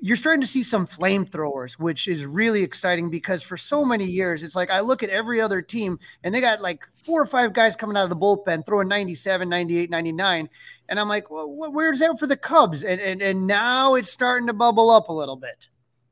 [0.01, 4.43] You're starting to see some flamethrowers, which is really exciting because for so many years,
[4.43, 7.51] it's like I look at every other team and they got like four or five
[7.51, 10.47] guys coming out of the bullpen throwing 97, 98, 99.
[10.89, 12.83] And I'm like, well, where's that for the Cubs?
[12.83, 15.69] And, and, and now it's starting to bubble up a little bit.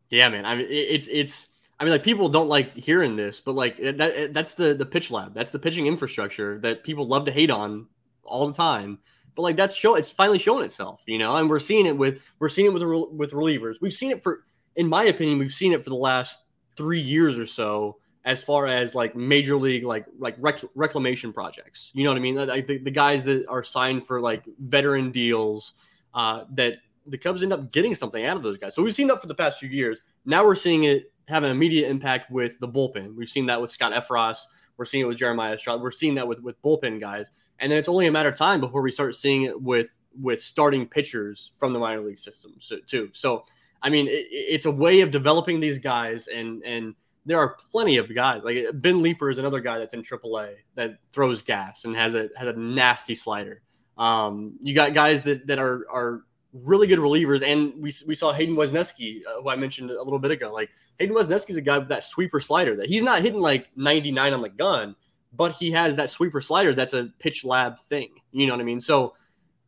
[0.10, 0.44] Yeah, man.
[0.44, 4.34] I mean, it's, it's, I mean, like people don't like hearing this, but like that
[4.34, 5.34] that's the the pitch lab.
[5.34, 7.88] That's the pitching infrastructure that people love to hate on
[8.24, 9.00] all the time.
[9.36, 11.36] But like that's show it's finally showing itself, you know.
[11.36, 13.76] And we're seeing it with we're seeing it with with relievers.
[13.80, 14.44] We've seen it for,
[14.76, 16.40] in my opinion, we've seen it for the last
[16.76, 17.98] three years or so.
[18.26, 22.22] As far as like major league like like rec- reclamation projects, you know what I
[22.22, 22.36] mean?
[22.36, 25.74] Like the, the guys that are signed for like veteran deals,
[26.14, 28.76] uh, that the Cubs end up getting something out of those guys.
[28.76, 30.02] So we've seen that for the past few years.
[30.26, 33.16] Now we're seeing it have an immediate impact with the bullpen.
[33.16, 34.40] We've seen that with Scott Effross.
[34.78, 35.82] We're seeing it with Jeremiah Estrada.
[35.82, 37.28] We're seeing that with, with bullpen guys.
[37.60, 40.42] And then it's only a matter of time before we start seeing it with with
[40.42, 43.10] starting pitchers from the minor league system so, too.
[43.14, 43.46] So,
[43.84, 47.98] I mean, it, it's a way of developing these guys, and and there are plenty
[47.98, 51.96] of guys like Ben Leeper is another guy that's in AAA that throws gas and
[51.96, 53.62] has a has a nasty slider.
[53.98, 56.22] Um, you got guys that that are are
[56.64, 60.20] really good relievers, and we we saw Hayden Wesneski, uh, who I mentioned a little
[60.20, 60.54] bit ago.
[60.54, 63.68] Like Hayden Wesneski is a guy with that sweeper slider that he's not hitting like
[63.76, 64.96] 99 on the gun,
[65.34, 68.10] but he has that sweeper slider that's a pitch lab thing.
[68.32, 68.82] You know what I mean?
[68.82, 69.16] So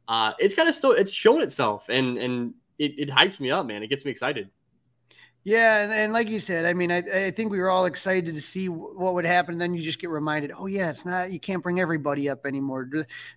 [0.07, 3.65] uh, it's kind of still it's shown itself, and and it, it hypes me up,
[3.65, 3.83] man.
[3.83, 4.49] It gets me excited.
[5.45, 8.35] Yeah, and, and, like you said, I mean, I, I think we were all excited
[8.35, 9.53] to see what would happen.
[9.53, 12.45] And then you just get reminded, oh yeah, it's not you can't bring everybody up
[12.45, 12.89] anymore.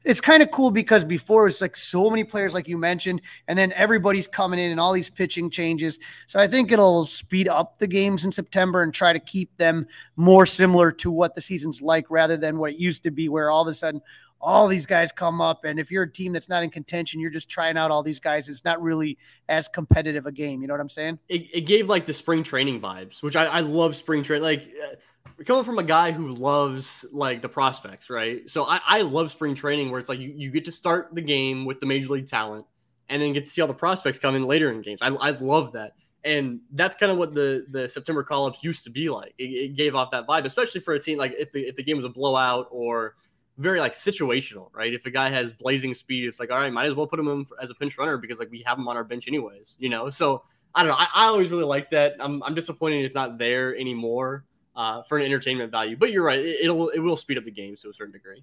[0.04, 3.56] It's kind of cool because before it's like so many players, like you mentioned, and
[3.56, 6.00] then everybody's coming in and all these pitching changes.
[6.26, 9.86] So I think it'll speed up the games in September and try to keep them
[10.16, 13.48] more similar to what the season's like, rather than what it used to be, where
[13.48, 14.02] all of a sudden
[14.42, 15.64] all these guys come up.
[15.64, 18.18] And if you're a team that's not in contention, you're just trying out all these
[18.18, 18.48] guys.
[18.48, 19.16] It's not really
[19.48, 20.60] as competitive a game.
[20.60, 21.20] You know what I'm saying?
[21.28, 24.42] It, it gave like the spring training vibes, which I, I love spring training.
[24.42, 28.50] Like uh, coming from a guy who loves like the prospects, right?
[28.50, 31.22] So I, I love spring training where it's like you, you get to start the
[31.22, 32.66] game with the major league talent
[33.08, 35.00] and then get to see all the prospects come in later in games.
[35.02, 35.92] I, I love that.
[36.24, 39.34] And that's kind of what the, the September call ups used to be like.
[39.38, 41.82] It, it gave off that vibe, especially for a team like if the if the
[41.82, 43.16] game was a blowout or
[43.58, 44.92] very like situational, right?
[44.92, 47.46] If a guy has blazing speed, it's like, all right, might as well put him
[47.60, 50.10] as a pinch runner because like we have him on our bench anyways, you know?
[50.10, 50.42] So
[50.74, 50.96] I don't know.
[50.98, 52.14] I, I always really like that.
[52.18, 56.38] I'm, I'm disappointed it's not there anymore uh, for an entertainment value, but you're right.
[56.38, 58.42] It, will it will speed up the games to a certain degree.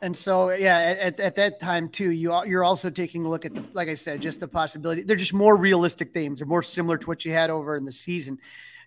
[0.00, 3.54] And so, yeah, at, at that time too, you you're also taking a look at
[3.54, 5.02] the, like I said, just the possibility.
[5.02, 6.38] They're just more realistic themes.
[6.38, 8.38] They're more similar to what you had over in the season.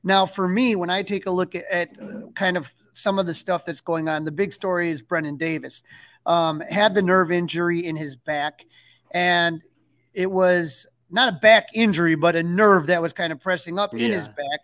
[0.04, 3.26] Now, for me, when I take a look at, at uh, kind of some of
[3.26, 5.84] the stuff that's going on, the big story is Brennen Davis
[6.26, 8.66] um, had the nerve injury in his back,
[9.12, 9.62] and
[10.14, 13.92] it was not a back injury, but a nerve that was kind of pressing up
[13.94, 14.06] yeah.
[14.06, 14.62] in his back.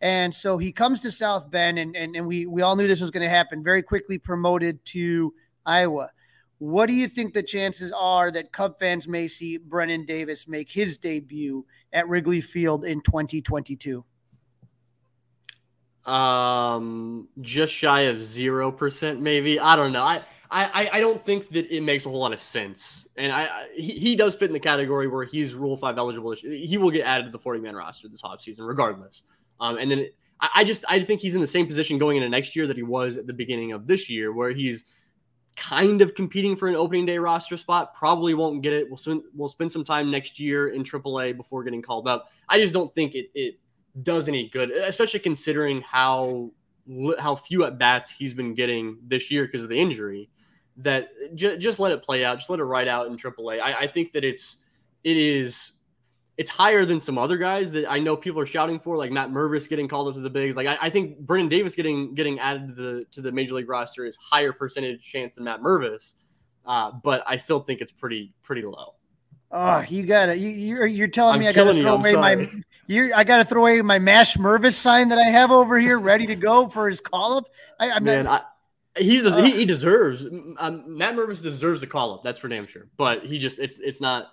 [0.00, 3.00] And so he comes to South Bend, and, and, and we, we all knew this
[3.00, 3.64] was going to happen.
[3.64, 5.32] Very quickly promoted to
[5.64, 6.10] Iowa.
[6.58, 10.70] What do you think the chances are that Cub fans may see Brennen Davis make
[10.70, 14.04] his debut at Wrigley Field in 2022?
[16.06, 19.58] Um just shy of zero percent maybe.
[19.58, 20.02] I don't know.
[20.02, 23.06] I, I i don't think that it makes a whole lot of sense.
[23.16, 26.32] And i, I he, he does fit in the category where he's rule five eligible.
[26.32, 29.22] He will get added to the 40 man roster this offseason regardless.
[29.60, 30.06] Um and then
[30.40, 32.76] I, I just i think he's in the same position going into next year that
[32.76, 34.84] he was at the beginning of this year where he's
[35.56, 37.94] kind of competing for an opening day roster spot.
[37.94, 38.88] Probably won't get it.
[38.88, 42.30] We'll spend we'll spend some time next year in aaa before getting called up.
[42.48, 43.58] I just don't think it it
[44.02, 46.50] does any good, especially considering how
[47.18, 50.30] how few at bats he's been getting this year because of the injury.
[50.78, 53.60] That j- just let it play out, just let it ride out in AAA.
[53.60, 54.58] I, I think that it's
[55.04, 55.72] it is
[56.36, 59.30] it's higher than some other guys that I know people are shouting for, like Matt
[59.30, 60.54] Mervis getting called up to the bigs.
[60.54, 63.68] Like I, I, think Brennen Davis getting getting added to the to the major league
[63.68, 66.14] roster is higher percentage chance than Matt Mervis,
[66.66, 68.94] uh, but I still think it's pretty pretty low.
[69.50, 72.50] Oh, you gotta you, you're you're telling I'm me I gotta throw away my
[72.86, 76.26] you I gotta throw away my Mash Mervis sign that I have over here ready
[76.26, 77.48] to go for his call up.
[77.78, 78.54] I, am Man, not,
[78.96, 80.24] I, he's uh, he, he, deserves
[80.58, 82.22] um, Matt Mervis deserves a call up.
[82.22, 82.86] That's for damn sure.
[82.96, 84.32] But he just it's it's not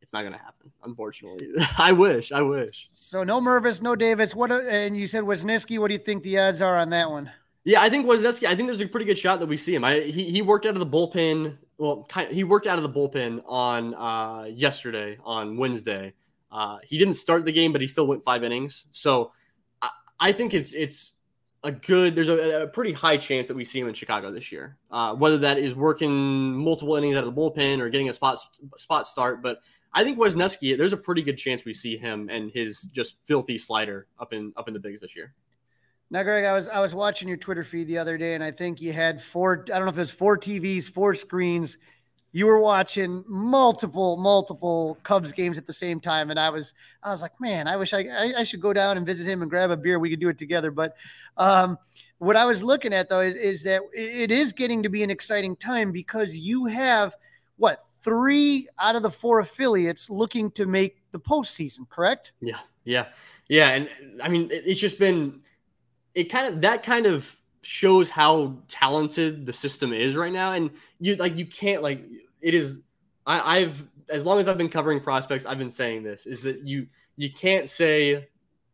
[0.00, 0.72] it's not gonna happen.
[0.84, 2.88] Unfortunately, I wish I wish.
[2.92, 4.34] So no Mervis, no Davis.
[4.34, 5.78] What and you said Wesneski.
[5.78, 7.30] What do you think the odds are on that one?
[7.64, 8.46] Yeah, I think Wesneski.
[8.46, 9.84] I think there's a pretty good shot that we see him.
[9.84, 12.84] I he, he worked out of the bullpen well, kind of, he worked out of
[12.84, 16.14] the bullpen on uh, yesterday on Wednesday.
[16.52, 18.84] Uh, he didn't start the game, but he still went five innings.
[18.92, 19.32] So
[19.80, 19.88] I,
[20.20, 21.12] I think it's it's
[21.64, 22.14] a good.
[22.14, 24.76] There's a, a, pretty high chance that we see him in Chicago this year.
[24.90, 28.38] Uh, whether that is working multiple innings out of the bullpen or getting a spot
[28.76, 29.60] spot start, but
[29.94, 30.76] I think Wesneski.
[30.76, 34.52] There's a pretty good chance we see him and his just filthy slider up in
[34.56, 35.34] up in the bigs this year.
[36.10, 38.50] Now, Greg, I was I was watching your Twitter feed the other day, and I
[38.50, 39.64] think you had four.
[39.72, 41.78] I don't know if it was four TVs, four screens.
[42.34, 47.10] You were watching multiple, multiple Cubs games at the same time, and I was I
[47.10, 49.50] was like, man, I wish I I, I should go down and visit him and
[49.50, 49.98] grab a beer.
[49.98, 50.70] We could do it together.
[50.70, 50.96] But
[51.36, 51.78] um,
[52.18, 55.10] what I was looking at though is, is that it is getting to be an
[55.10, 57.14] exciting time because you have
[57.56, 62.32] what three out of the four affiliates looking to make the postseason, correct?
[62.40, 63.06] Yeah, yeah,
[63.48, 63.70] yeah.
[63.70, 63.88] And
[64.22, 65.42] I mean, it's just been
[66.14, 70.52] it kind of that kind of shows how talented the system is right now.
[70.52, 70.70] And
[71.00, 72.04] you like you can't like
[72.40, 72.78] it is.
[73.26, 76.66] I, I've as long as I've been covering prospects, I've been saying this is that
[76.66, 78.28] you you can't say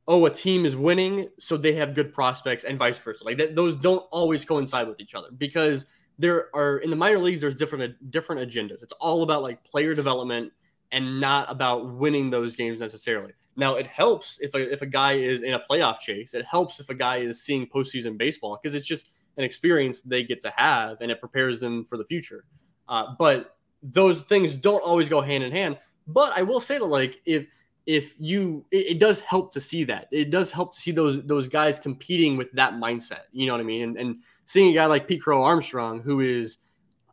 [0.09, 3.23] oh, a team is winning, so they have good prospects, and vice versa.
[3.25, 5.85] Like that, those don't always coincide with each other because
[6.19, 7.43] there are in the minor leagues.
[7.43, 8.83] There's different different agendas.
[8.83, 10.53] It's all about like player development
[10.91, 13.33] and not about winning those games necessarily.
[13.59, 16.33] Now it helps if a if a guy is in a playoff chase.
[16.33, 20.23] It helps if a guy is seeing postseason baseball because it's just an experience they
[20.23, 22.45] get to have and it prepares them for the future.
[22.89, 25.77] Uh, but those things don't always go hand in hand.
[26.07, 27.49] But I will say that like if
[27.85, 31.25] if you it, it, does help to see that it does help to see those
[31.25, 34.75] those guys competing with that mindset you know what i mean and, and seeing a
[34.75, 36.59] guy like pete crow armstrong who is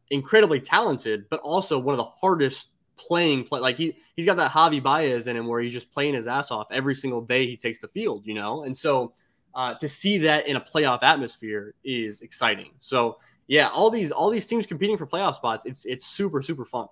[0.09, 4.51] incredibly talented but also one of the hardest playing play like he he's got that
[4.51, 7.57] javi baez in him where he's just playing his ass off every single day he
[7.57, 8.63] takes the field you know?
[8.63, 9.13] And so
[9.53, 12.71] uh, to see that in a playoff atmosphere is exciting.
[12.79, 13.17] So
[13.47, 16.87] yeah all these all these teams competing for playoff spots it's it's super super fun.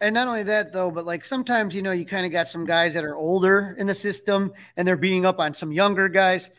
[0.00, 2.64] And not only that, though, but like sometimes, you know, you kind of got some
[2.64, 6.50] guys that are older in the system and they're beating up on some younger guys.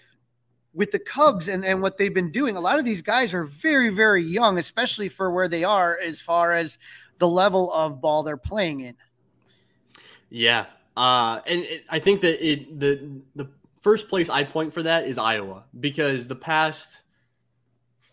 [0.74, 3.45] With the Cubs and, and what they've been doing, a lot of these guys are
[3.45, 6.78] very, very young, especially for where they are as far as
[7.20, 8.95] the level of ball they're playing in.
[10.30, 10.66] Yeah.
[10.97, 13.49] Uh, and it, I think that it the the
[13.82, 17.01] first place I point for that is Iowa because the past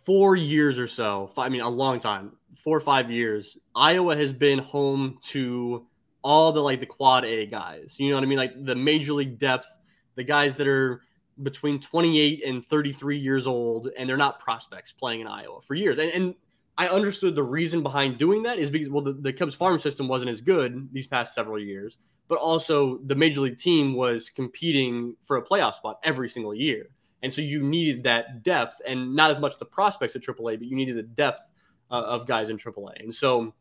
[0.04, 4.32] four years or so, I mean, a long time, four or five years, Iowa has
[4.32, 5.86] been home to
[6.22, 7.96] all the like the quad A guys.
[7.98, 8.38] You know what I mean?
[8.38, 9.66] Like the major league depth,
[10.14, 11.02] the guys that are
[11.42, 15.98] between 28 and 33 years old, and they're not prospects playing in Iowa for years.
[15.98, 16.34] And, and
[16.78, 20.08] I understood the reason behind doing that is because, well, the, the Cubs farm system
[20.08, 21.98] wasn't as good these past several years,
[22.28, 26.86] but also the major league team was competing for a playoff spot every single year.
[27.22, 30.62] And so you needed that depth and not as much the prospects at AAA, but
[30.62, 31.50] you needed the depth
[31.90, 33.00] uh, of guys in AAA.
[33.00, 33.54] And so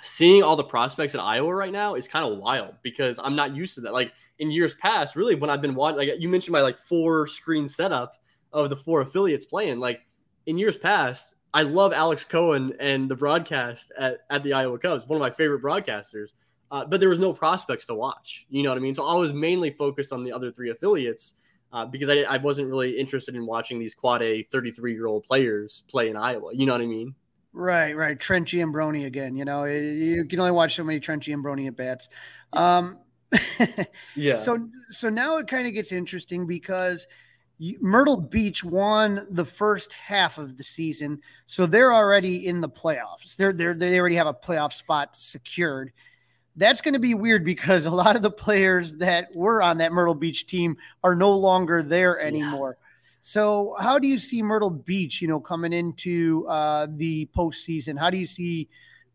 [0.00, 3.54] seeing all the prospects at Iowa right now is kind of wild because I'm not
[3.54, 3.92] used to that.
[3.92, 7.26] Like in years past, really, when I've been watching, like you mentioned my like four
[7.26, 8.16] screen setup
[8.52, 10.00] of the four affiliates playing, like
[10.46, 15.06] in years past, I love Alex Cohen and the broadcast at, at the Iowa Cubs,
[15.06, 16.30] one of my favorite broadcasters.
[16.70, 18.46] Uh, but there was no prospects to watch.
[18.50, 18.94] You know what I mean?
[18.94, 21.34] So I was mainly focused on the other three affiliates
[21.72, 25.24] uh, because I, I wasn't really interested in watching these quad A 33 year old
[25.24, 26.54] players play in Iowa.
[26.54, 27.14] You know what I mean?
[27.52, 28.18] Right, right.
[28.18, 29.36] Trent Giambrone again.
[29.36, 32.08] You know, you can only watch so many Trent Giambrone at bats.
[32.52, 32.98] Um,
[34.14, 34.36] yeah.
[34.36, 37.06] So, so now it kind of gets interesting because
[37.80, 43.34] Myrtle Beach won the first half of the season, so they're already in the playoffs.
[43.36, 45.92] They're, they're they already have a playoff spot secured.
[46.56, 49.92] That's going to be weird because a lot of the players that were on that
[49.92, 52.76] Myrtle Beach team are no longer there anymore.
[52.80, 52.84] Yeah.
[53.20, 57.98] So, how do you see Myrtle Beach, you know, coming into uh, the postseason?
[57.98, 58.68] How do you see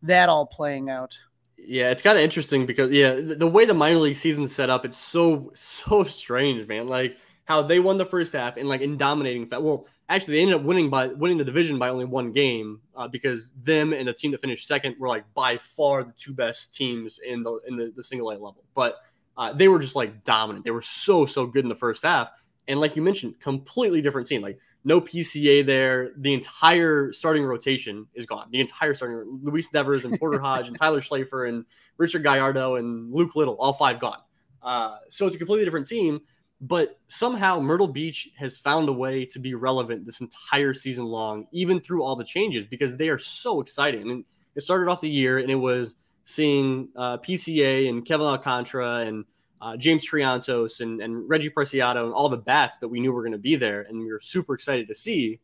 [0.04, 1.18] that all playing out?
[1.58, 4.70] Yeah, it's kind of interesting because yeah, the, the way the minor league season's set
[4.70, 6.88] up, it's so so strange, man.
[6.88, 9.48] Like how they won the first half and like in dominating.
[9.48, 9.62] fact.
[9.62, 13.08] Well, actually, they ended up winning by winning the division by only one game uh,
[13.08, 16.74] because them and the team that finished second were like by far the two best
[16.74, 18.64] teams in the in the, the single A level.
[18.76, 18.98] But
[19.38, 20.66] uh, they were just like dominant.
[20.66, 22.30] They were so so good in the first half.
[22.68, 24.42] And like you mentioned, completely different team.
[24.42, 26.12] Like no PCA there.
[26.18, 28.48] The entire starting rotation is gone.
[28.52, 31.66] The entire starting Luis Devers and Porter Hodge and Tyler Schlaffer and
[31.98, 34.20] Richard Gallardo and Luke Little, all five gone.
[34.62, 36.22] Uh, so it's a completely different team.
[36.64, 41.46] But somehow Myrtle Beach has found a way to be relevant this entire season long,
[41.52, 44.08] even through all the changes, because they are so exciting.
[44.08, 44.24] Mean,
[44.56, 49.26] it started off the year and it was seeing uh, PCA and Kevin Alcantara and
[49.60, 53.24] uh, James Triantos and, and Reggie Preciado and all the bats that we knew were
[53.24, 55.42] going to be there, and we were super excited to see.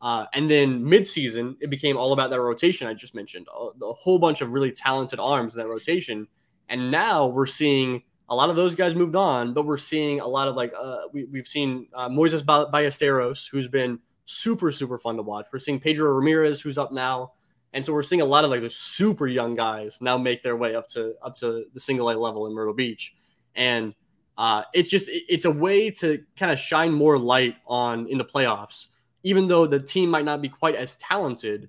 [0.00, 3.92] Uh, and then midseason, it became all about that rotation I just mentioned, a, a,
[3.92, 6.28] whole bunch of really talented arms in that rotation.
[6.68, 10.26] And now we're seeing a lot of those guys moved on, but we're seeing a
[10.26, 15.16] lot of like uh, we, have seen uh, Moises Ballesteros, who's been super super fun
[15.16, 15.46] to watch.
[15.52, 17.32] We're seeing Pedro Ramirez, who's up now,
[17.72, 20.56] and so we're seeing a lot of like the super young guys now make their
[20.56, 23.14] way up to up to the single A level in Myrtle Beach
[23.54, 23.94] and
[24.38, 28.24] uh, it's just it's a way to kind of shine more light on in the
[28.24, 28.86] playoffs.
[29.22, 31.68] Even though the team might not be quite as talented,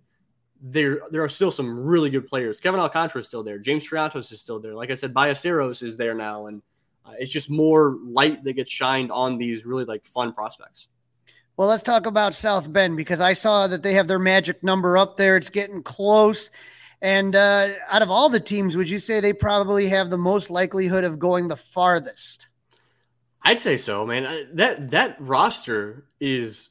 [0.62, 2.60] there there are still some really good players.
[2.60, 3.58] Kevin Alcantara is still there.
[3.58, 4.76] James Triantos is still there.
[4.76, 6.62] Like I said, Ballesteros is there now, and
[7.06, 10.88] uh, it's just more light that gets shined on these really like fun prospects.
[11.58, 14.98] Well, let's talk about South Bend because I saw that they have their magic number
[14.98, 15.36] up there.
[15.36, 16.50] It's getting close.
[17.02, 20.50] And uh, out of all the teams, would you say they probably have the most
[20.50, 22.48] likelihood of going the farthest?
[23.44, 24.26] I'd say so, man.
[24.26, 26.70] Uh, that that roster is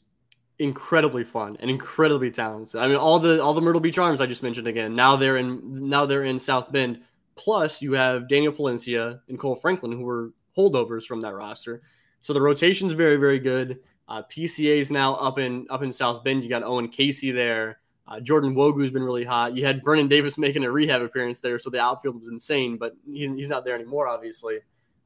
[0.61, 2.81] incredibly fun and incredibly talented.
[2.81, 4.95] I mean, all the all the Myrtle Beach Arms I just mentioned again.
[4.95, 7.01] Now they're in now they're in South Bend.
[7.35, 11.83] Plus, you have Daniel Palencia and Kohl Franklin, who were holdovers from that roster.
[12.21, 13.81] So the rotation's very very good.
[14.07, 16.45] Uh, PCA is now up in up in South Bend.
[16.45, 17.81] You got Owen Caissie there.
[18.07, 19.55] Uh, Jordan Nwogu's been really hot.
[19.55, 22.97] You had Brennen Davis making a rehab appearance there, so the outfield was insane, but
[23.07, 24.59] he's, he's not there anymore, obviously.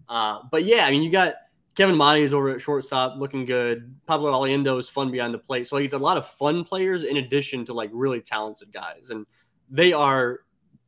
[0.08, 1.34] Uh, but yeah, I mean, you got
[1.74, 3.94] Kevin Made is over at shortstop looking good.
[4.06, 5.66] Pablo Aliendo is fun behind the plate.
[5.66, 9.10] So he's a lot of fun players in addition to like really talented guys.
[9.10, 9.26] And
[9.68, 10.40] they are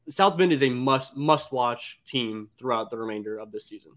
[0.08, 3.92] South Bend is a must must watch team throughout the remainder of this season.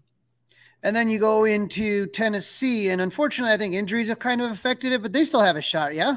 [0.82, 4.92] And then you go into Tennessee, and unfortunately, I think injuries have kind of affected
[4.92, 5.94] it, but they still have a shot.
[5.94, 6.16] Yeah,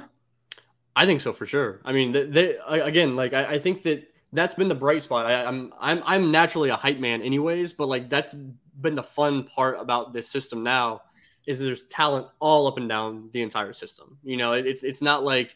[0.96, 1.82] I think so for sure.
[1.84, 5.26] I mean, they, they again, like I, I, think that that's been the bright spot.
[5.26, 8.34] I, I'm I'm I'm naturally a hype man, anyways, but like that's
[8.82, 11.02] been the fun part about this system now
[11.46, 14.18] is there's talent all up and down the entire system.
[14.24, 15.56] You know, it, it's it's not like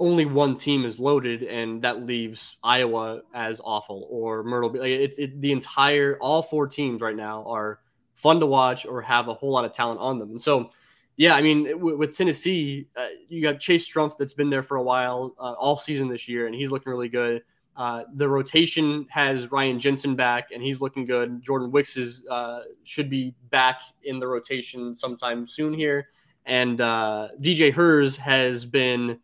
[0.00, 4.70] only one team is loaded and that leaves Iowa as awful or Myrtle.
[4.70, 7.80] Like it's it, the entire all four teams right now are
[8.14, 10.30] fun to watch or have a whole lot of talent on them.
[10.30, 10.70] And so,
[11.16, 14.76] yeah, I mean, w- with Tennessee, uh, you got Chase Strumpf that's been there for
[14.76, 17.42] a while, uh, all season this year, and he's looking really good.
[17.76, 21.42] Uh, the rotation has Ryan Jensen back, and he's looking good.
[21.42, 26.08] Jordan Wicks is uh, should be back in the rotation sometime soon here,
[26.46, 29.18] and uh, DJ Herz has been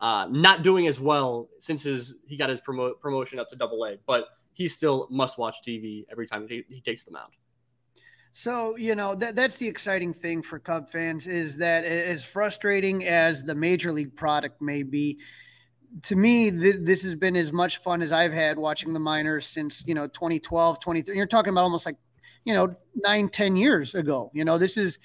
[0.00, 3.84] uh, not doing as well since his he got his promo- promotion up to Double
[3.84, 7.32] A, but he's still must watch TV every time he, he takes them out.
[8.32, 13.04] So, you know, that that's the exciting thing for Cub fans is that as frustrating
[13.04, 15.18] as the major league product may be,
[16.02, 19.46] to me, th- this has been as much fun as I've had watching the minors
[19.46, 21.16] since, you know, 2012, 23.
[21.16, 21.96] You're talking about almost like,
[22.44, 24.30] you know, nine, 10 years ago.
[24.32, 24.98] You know, this is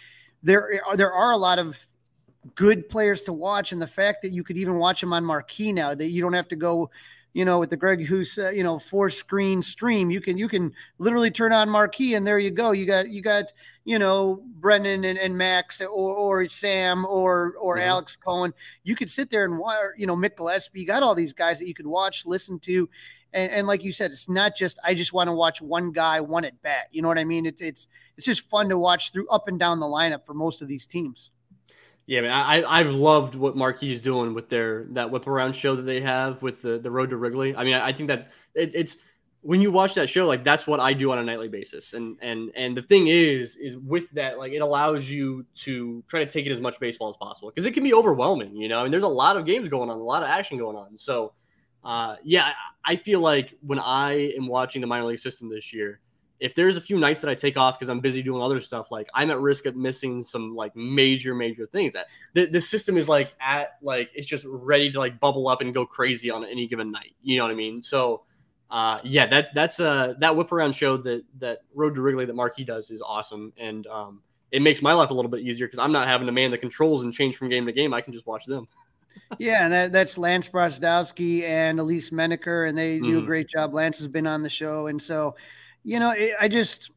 [0.44, 1.84] there are there are a lot of
[2.54, 5.74] good players to watch, and the fact that you could even watch them on marquee
[5.74, 6.90] now, that you don't have to go
[7.36, 10.48] you know, with the Greg Huss, uh, you know, four screen stream, you can you
[10.48, 12.72] can literally turn on marquee and there you go.
[12.72, 13.52] You got you got
[13.84, 17.90] you know Brendan and, and Max or, or Sam or or mm-hmm.
[17.90, 18.54] Alex Cohen.
[18.86, 20.76] You could sit there and watch, you know, Mick Gillispie.
[20.76, 22.88] You got all these guys that you could watch, listen to,
[23.34, 26.22] and, and like you said, it's not just I just want to watch one guy
[26.22, 26.88] one at bat.
[26.92, 27.46] You know what I mean?
[27.46, 30.62] It's it's it's just fun to watch through up and down the lineup for most
[30.62, 31.32] of these teams.
[32.08, 35.76] Yeah, man, I I've loved what Marquee is doing with their that whip around show
[35.76, 37.56] that they have with the the Road to Wrigley.
[37.56, 38.98] I mean, I, I think that it, it's
[39.42, 41.94] when you watch that show, like that's what I do on a nightly basis.
[41.94, 46.24] And and and the thing is, is with that, like it allows you to try
[46.24, 48.56] to take it as much baseball as possible because it can be overwhelming.
[48.56, 50.60] You know, I mean, there's a lot of games going on, a lot of action
[50.60, 50.98] going on.
[51.00, 51.34] So,
[51.84, 52.54] uh, yeah,
[52.84, 56.02] I feel like when I am watching the minor league system this year,
[56.40, 58.92] if there's a few nights that I take off because I'm busy doing other stuff,
[58.92, 61.94] like I'm at risk of missing some like major, major things.
[61.94, 65.62] That the, the system is like at like it's just ready to like bubble up
[65.62, 67.16] and go crazy on any given night.
[67.22, 67.82] You know what I mean?
[67.82, 68.24] So
[68.70, 72.36] uh yeah, that that's uh that whip around show that that Road to Wrigley that
[72.36, 73.54] Marquee does is awesome.
[73.58, 74.22] And um
[74.52, 76.58] it makes my life a little bit easier because I'm not having to man the
[76.58, 77.94] controls and change from game to game.
[77.94, 78.68] I can just watch them.
[79.38, 83.06] yeah, and that, that's Lance Brozdowski and Elise Menaker, and they mm-hmm.
[83.06, 83.26] do a mm-hmm.
[83.28, 83.74] great job.
[83.74, 85.36] Lance has been on the show, and so
[85.86, 86.92] you know, it, I just,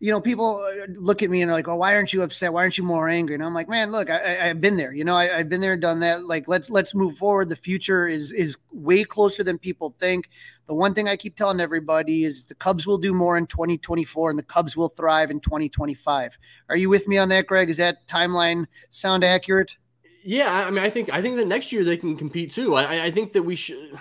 [0.00, 2.52] you know, people uh, look at me and are like, "Oh, why aren't you upset?
[2.52, 4.92] Why aren't you more angry?" And I'm like, "Man, look, I, have been there.
[4.92, 6.26] You know, I, have been there, done that.
[6.26, 7.48] Like, let's let's move forward.
[7.48, 10.28] The future is is way closer than people think.
[10.68, 14.30] The one thing I keep telling everybody is the Cubs will do more in 2024,
[14.30, 16.38] and the Cubs will thrive in 2025.
[16.68, 17.70] Are you with me on that, Greg?
[17.70, 19.76] Is that timeline sound accurate?
[20.22, 22.74] Yeah, I mean, I think I think that next year they can compete too.
[22.74, 23.98] I, I think that we should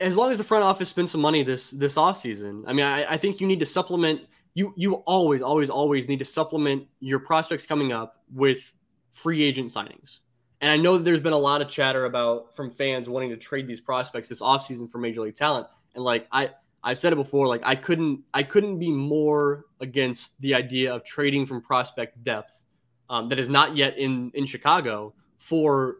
[0.00, 2.86] as long as the front office spends some money this this off season, I mean,
[2.86, 4.22] I, I think you need to supplement.
[4.54, 8.74] You you always always always need to supplement your prospects coming up with
[9.12, 10.20] free agent signings.
[10.60, 13.36] And I know that there's been a lot of chatter about from fans wanting to
[13.36, 15.66] trade these prospects this offseason for major league talent.
[15.94, 16.50] And like I
[16.82, 21.04] I've said it before, like I couldn't I couldn't be more against the idea of
[21.04, 22.64] trading from prospect depth
[23.10, 25.96] um, that is not yet in in Chicago for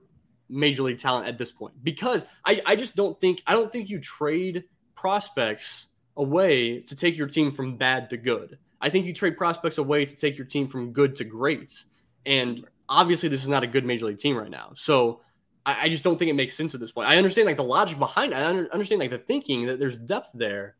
[0.48, 3.88] major league talent at this point because I, I just don't think I don't think
[3.88, 5.86] you trade prospects
[6.16, 8.58] away to take your team from bad to good.
[8.80, 11.84] I think you trade prospects away to take your team from good to great.
[12.24, 14.72] And obviously this is not a good major league team right now.
[14.74, 15.20] So
[15.64, 17.08] I, I just don't think it makes sense at this point.
[17.08, 18.36] I understand like the logic behind it.
[18.36, 20.76] I under, understand like the thinking that there's depth there,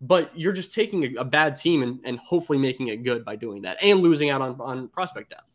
[0.00, 3.36] but you're just taking a, a bad team and, and hopefully making it good by
[3.36, 5.49] doing that and losing out on, on prospect depth.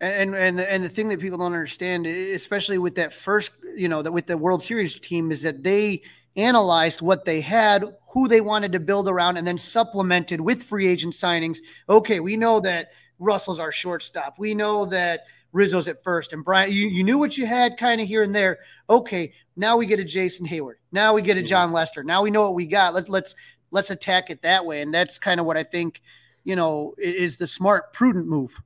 [0.00, 3.88] And and the, and the thing that people don't understand, especially with that first, you
[3.88, 6.02] know, that with the World Series team, is that they
[6.36, 10.88] analyzed what they had, who they wanted to build around, and then supplemented with free
[10.88, 11.58] agent signings.
[11.88, 14.38] Okay, we know that Russell's our shortstop.
[14.38, 18.00] We know that Rizzo's at first, and Bryant, you, you knew what you had kind
[18.00, 18.60] of here and there.
[18.88, 20.76] Okay, now we get a Jason Heyward.
[20.92, 21.74] Now we get a mm-hmm.
[21.74, 22.02] Lester.
[22.02, 22.94] Now we know what we got.
[22.94, 23.34] Let's let's
[23.70, 26.00] let's attack it that way, and that's kind of what I think,
[26.44, 28.58] you know, is the smart, prudent move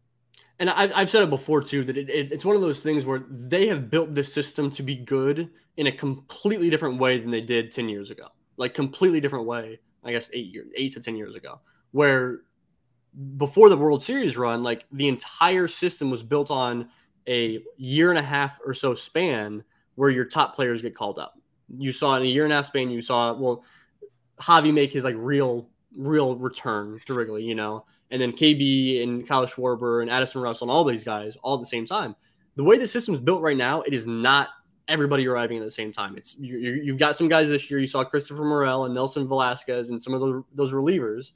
[0.59, 3.05] and I, have said it before too that it, it, it's one of those things
[3.05, 7.31] where they have built this system to be good in a completely different way than
[7.31, 8.29] they did 10 years ago.
[8.57, 11.61] Like completely different way i guess eight years eight to 10 years ago.
[11.91, 12.41] Where
[13.37, 16.89] before the world series run like the entire system was built on
[17.29, 21.39] a year and a half or so span where your top players get called up.
[21.77, 23.65] You saw in a year and a half span, you saw well,
[24.41, 29.27] Javi make his like real real return to Wrigley, you know, and then KB and
[29.27, 32.15] Kyle Schwarber and Addison Russell and all these guys all at the same time.
[32.57, 34.49] The way the system is built right now, it is not
[34.89, 36.17] everybody arriving at the same time.
[36.17, 37.81] It's you, have got some guys this year.
[37.81, 41.33] You saw Christopher Morel and Nelson Velazquez and some of those, those relievers.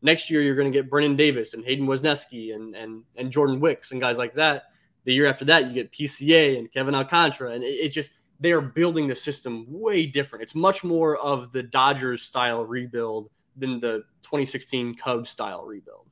[0.00, 3.60] Next year, you're going to get Brennen Davis and Hayden Wesneski and and and Jordan
[3.60, 4.64] Wicks and guys like that.
[5.04, 8.10] The year after that, you get PCA and Kevin Alcantara, and it, it's just
[8.40, 10.42] they are building the system way different.
[10.42, 16.06] It's much more of the Dodgers style rebuild than the 2016 Cubs style rebuild.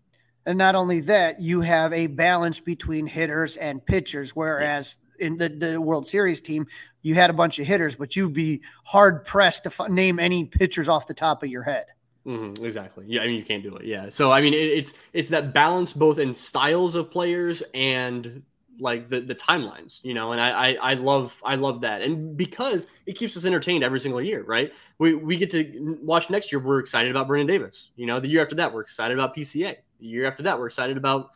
[0.46, 5.26] And not only that, you have a balance between hitters and pitchers, whereas yeah.
[5.26, 6.66] in the, the World Series team,
[7.02, 10.44] you had a bunch of hitters, but you'd be hard pressed to f- name any
[10.44, 11.86] pitchers off the top of your head.
[12.26, 13.04] Mm-hmm, exactly.
[13.08, 13.86] Yeah, I mean you can't do it.
[13.86, 14.10] Yeah.
[14.10, 18.42] So I mean it, it's it's that balance both in styles of players and
[18.78, 22.36] like the, the timelines, you know, and I, I, I love I love that, and
[22.36, 24.72] because it keeps us entertained every single year, right?
[24.98, 26.60] We we get to watch next year.
[26.60, 27.90] We're excited about Brennen Davis.
[27.96, 29.76] You know, the year after that, we're excited about PCA.
[30.00, 31.30] Year after that, we're excited about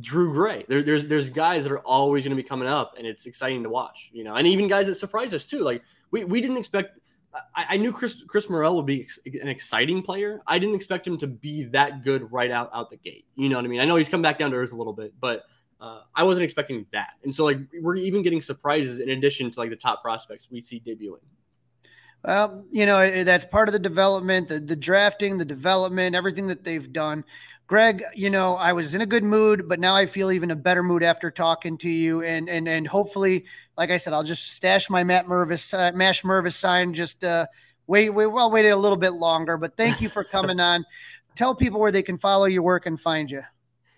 [0.00, 0.64] Drew Gray.
[0.68, 3.62] There, there's there's guys that are always going to be coming up, and it's exciting
[3.62, 4.10] to watch.
[4.12, 5.60] You know, and even guys that surprise us too.
[5.60, 6.98] Like we we didn't expect.
[7.54, 10.42] I, I knew Chris Chris Morel would be ex- an exciting player.
[10.46, 13.26] I didn't expect him to be that good right out out the gate.
[13.36, 13.80] You know what I mean?
[13.80, 15.44] I know he's come back down to earth a little bit, but
[15.80, 17.14] uh, I wasn't expecting that.
[17.24, 20.60] And so like we're even getting surprises in addition to like the top prospects we
[20.62, 21.16] see debuting.
[22.24, 26.62] Well, you know, that's part of the development, the, the drafting, the development, everything that
[26.62, 27.24] they've done.
[27.66, 30.56] Greg, you know, I was in a good mood, but now I feel even a
[30.56, 32.22] better mood after talking to you.
[32.22, 33.46] And and and hopefully,
[33.78, 36.92] like I said, I'll just stash my Matt Mervis, uh, Mash Mervis sign.
[36.92, 37.46] Just uh,
[37.86, 39.56] wait, wait, well, wait a little bit longer.
[39.56, 40.84] But thank you for coming on.
[41.34, 43.42] Tell people where they can follow your work and find you.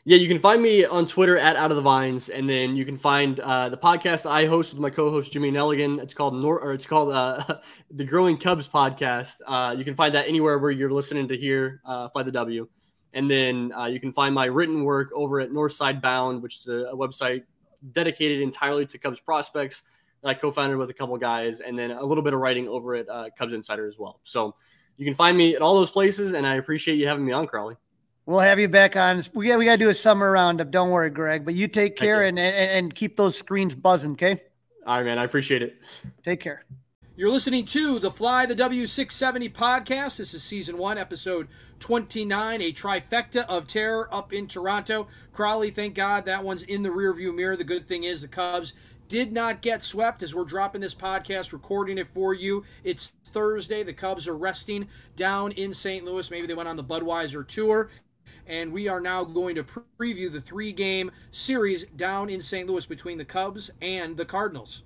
[0.07, 2.85] Yeah, you can find me on Twitter at Out of the Vines, and then you
[2.85, 5.99] can find uh, the podcast that I host with my co-host Jimmy Nelligan.
[5.99, 7.43] It's called Nor- or it's called uh,
[7.91, 9.37] the Growing Cubs Podcast.
[9.47, 12.69] Uh, you can find that anywhere where you're listening to hear uh, Fly the W,
[13.15, 16.69] and then uh, you can find my written work over at Northside Bound, which is
[16.69, 17.45] a, a website
[17.93, 19.83] dedicated entirely to Cubs prospects
[20.23, 22.95] that I co-founded with a couple guys, and then a little bit of writing over
[22.95, 24.21] at uh, Cubs Insider as well.
[24.25, 24.55] So
[24.97, 27.47] you can find me at all those places, and I appreciate you having me on,
[27.47, 27.77] Crawly.
[28.27, 29.23] We'll have you back on.
[29.35, 30.71] We got we got to do a summer roundup.
[30.71, 31.45] Don't worry, Greg.
[31.45, 34.13] But you take care and, and and keep those screens buzzing.
[34.13, 34.43] Okay.
[34.87, 35.19] All right, man.
[35.19, 35.77] I appreciate it.
[36.23, 36.65] Take care.
[37.17, 40.17] You're listening to the Fly the W670 podcast.
[40.17, 41.47] This is season one, episode
[41.79, 45.07] 29, a trifecta of terror up in Toronto.
[45.33, 47.55] Crawly, thank God that one's in the rearview mirror.
[47.55, 48.73] The good thing is the Cubs
[49.07, 52.65] did not get swept as we're dropping this podcast, recording it for you.
[52.83, 53.85] It's Thursday.
[53.85, 56.05] The Cubs are resting down in St.
[56.05, 56.29] Louis.
[56.33, 57.91] Maybe they went on the Budweiser tour
[58.45, 62.69] and we are now going to preview the three game series down in St.
[62.69, 64.83] Louis between the Cubs and the Cardinals.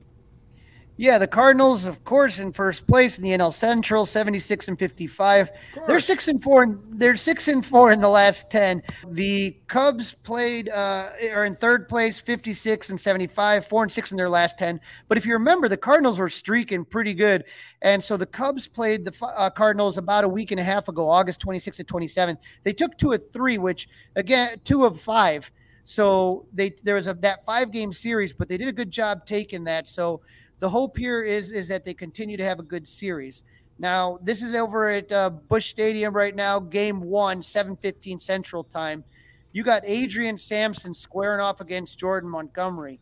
[1.00, 5.50] Yeah, the Cardinals, of course, in first place in the NL Central, 76 and 55.
[5.86, 6.64] They're six and four.
[6.64, 8.82] And they're six and four in the last 10.
[9.10, 14.16] The Cubs played uh, are in third place, 56 and 75, four and six in
[14.16, 14.80] their last 10.
[15.06, 17.44] But if you remember, the Cardinals were streaking pretty good.
[17.80, 21.08] And so the Cubs played the uh, Cardinals about a week and a half ago,
[21.08, 22.38] August 26th and 27th.
[22.64, 25.48] They took two of three, which again, two of five.
[25.84, 29.24] So they there was a that five game series, but they did a good job
[29.26, 29.86] taking that.
[29.86, 30.22] So
[30.60, 33.44] the hope here is is that they continue to have a good series.
[33.78, 39.04] Now, this is over at uh, Busch Stadium right now, game one, 7:15 Central Time.
[39.52, 43.00] You got Adrian Sampson squaring off against Jordan Montgomery.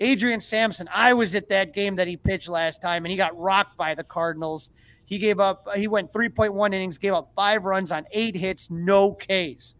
[0.00, 3.36] Adrian Sampson, I was at that game that he pitched last time, and he got
[3.38, 4.70] rocked by the Cardinals.
[5.06, 9.12] He gave up, he went 3.1 innings, gave up five runs on eight hits, no
[9.14, 9.74] Ks.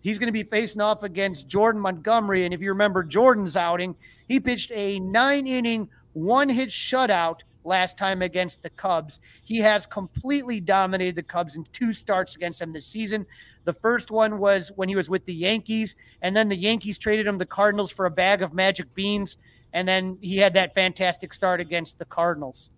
[0.00, 2.44] He's going to be facing off against Jordan Montgomery.
[2.46, 3.96] And if you remember Jordan's outing,
[4.28, 9.20] he pitched a nine inning, one hit shutout last time against the Cubs.
[9.44, 13.26] He has completely dominated the Cubs in two starts against them this season.
[13.64, 17.26] The first one was when he was with the Yankees, and then the Yankees traded
[17.26, 19.36] him the Cardinals for a bag of magic beans,
[19.72, 22.70] and then he had that fantastic start against the Cardinals.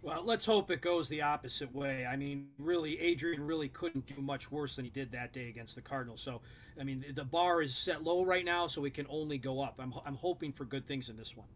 [0.00, 2.06] Well, let's hope it goes the opposite way.
[2.06, 5.74] I mean, really, Adrian really couldn't do much worse than he did that day against
[5.74, 6.20] the Cardinals.
[6.20, 6.40] So,
[6.80, 9.74] I mean, the bar is set low right now, so it can only go up.
[9.80, 11.48] I'm, I'm hoping for good things in this one.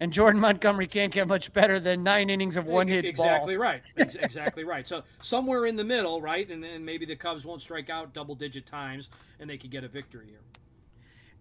[0.00, 3.62] And Jordan Montgomery can't get much better than nine innings of one hit exactly ball.
[3.62, 3.82] right.
[3.96, 4.88] exactly right.
[4.88, 8.34] So somewhere in the middle, right, and then maybe the Cubs won't strike out double
[8.34, 10.40] digit times, and they could get a victory here.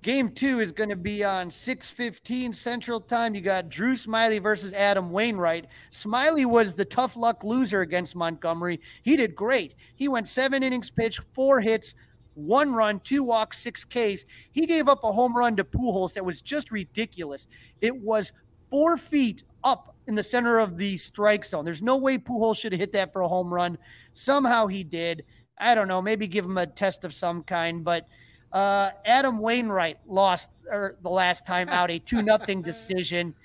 [0.01, 3.33] Game two is going to be on 6:15 Central Time.
[3.33, 5.67] You got Drew Smyly versus Adam Wainwright.
[5.91, 8.79] Smyly was the tough luck loser against Montgomery.
[9.03, 9.75] He did great.
[9.95, 11.95] He went seven innings pitched, four hits,
[12.35, 14.23] one run, two walks, six Ks.
[14.51, 17.47] He gave up a home run to Pujols that was just ridiculous.
[17.81, 18.31] It was
[18.69, 21.65] four feet up in the center of the strike zone.
[21.65, 23.77] There's no way Pujols should have hit that for a home run.
[24.13, 25.23] Somehow he did.
[25.57, 26.01] I don't know.
[26.01, 27.83] Maybe give him a test of some kind.
[27.83, 28.07] But
[28.51, 33.35] uh, Adam Wainwright lost er, the last time out a two nothing decision.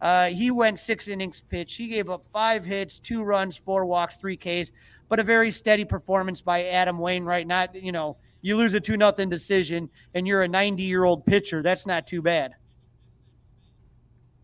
[0.00, 1.74] Uh, he went six innings pitch.
[1.74, 4.70] He gave up five hits, two runs, four walks, three Ks,
[5.08, 7.46] but a very steady performance by Adam Wainwright.
[7.46, 11.24] Not, you know, you lose a two nothing decision and you're a 90 year old
[11.24, 11.62] pitcher.
[11.62, 12.54] That's not too bad.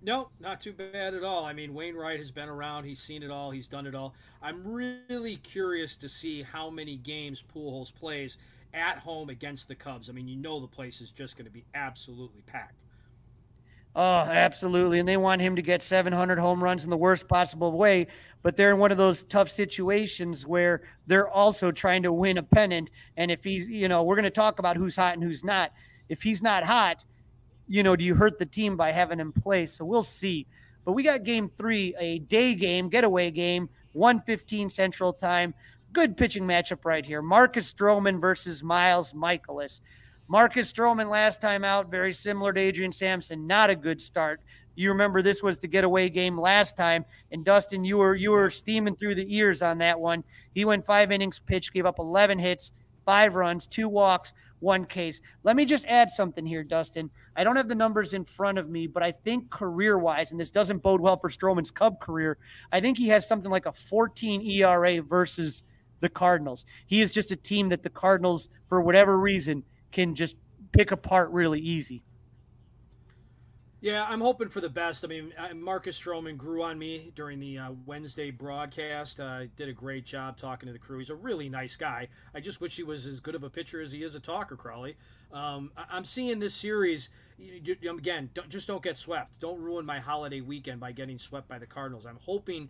[0.03, 1.45] No, not too bad at all.
[1.45, 2.85] I mean, Wainwright has been around.
[2.85, 3.51] He's seen it all.
[3.51, 4.15] He's done it all.
[4.43, 8.39] I'm really curious to see how many games Pujols plays
[8.73, 10.09] at home against the Cubs.
[10.09, 12.85] I mean, you know the place is just going to be absolutely packed.
[13.95, 15.01] Oh, absolutely.
[15.01, 18.07] And they want him to get 700 home runs in the worst possible way.
[18.43, 22.43] But they're in one of those tough situations where they're also trying to win a
[22.43, 22.89] pennant.
[23.17, 25.73] And if he's, you know, we're going to talk about who's hot and who's not.
[26.09, 27.05] If he's not hot,
[27.71, 29.65] you know, do you hurt the team by having him play?
[29.65, 30.45] So we'll see.
[30.85, 35.55] But we got game three, a day game, getaway game, 115 Central Time.
[35.93, 37.23] Good pitching matchup right here.
[37.23, 39.81] Marcus Stroman versus Miles Mikolas.
[40.27, 44.41] Marcus Stroman last time out, very similar to Adrian Sampson, not a good start.
[44.75, 48.51] You remember this was the getaway game last time, and Dustin, you were you were
[48.51, 50.25] steaming through the ears on that one.
[50.55, 52.73] He went five innings pitched, gave up 11 hits,
[53.05, 55.21] five runs, two walks, one case.
[55.43, 57.11] Let me just add something here, Dustin.
[57.37, 60.39] I don't have the numbers in front of me, but I think career wise, and
[60.39, 62.39] this doesn't bode well for Stroman's Cub career,
[62.71, 65.63] I think he has something like a 14 ERA versus
[66.01, 66.65] the Cardinals.
[66.87, 70.37] He is just a team that the Cardinals, for whatever reason, can just
[70.73, 72.03] pick apart really easy.
[73.83, 75.07] Yeah, I'm hoping for the best.
[75.07, 79.19] I mean, Marcus Stroman grew on me during the uh, Wednesday broadcast.
[79.21, 80.99] Uh, did a great job talking to the crew.
[80.99, 82.09] He's a really nice guy.
[82.35, 84.55] I just wish he was as good of a pitcher as he is a talker,
[84.55, 84.97] Crawly.
[85.33, 87.09] Um, I'm seeing this series
[87.39, 88.29] again.
[88.35, 89.41] Don't, just don't get swept.
[89.41, 92.05] Don't ruin my holiday weekend by getting swept by the Cardinals.
[92.05, 92.69] I'm hoping,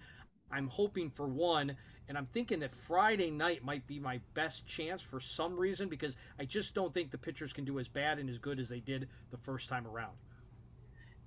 [0.52, 1.76] I'm hoping for one,
[2.08, 6.16] and I'm thinking that Friday night might be my best chance for some reason because
[6.38, 8.78] I just don't think the pitchers can do as bad and as good as they
[8.78, 10.12] did the first time around.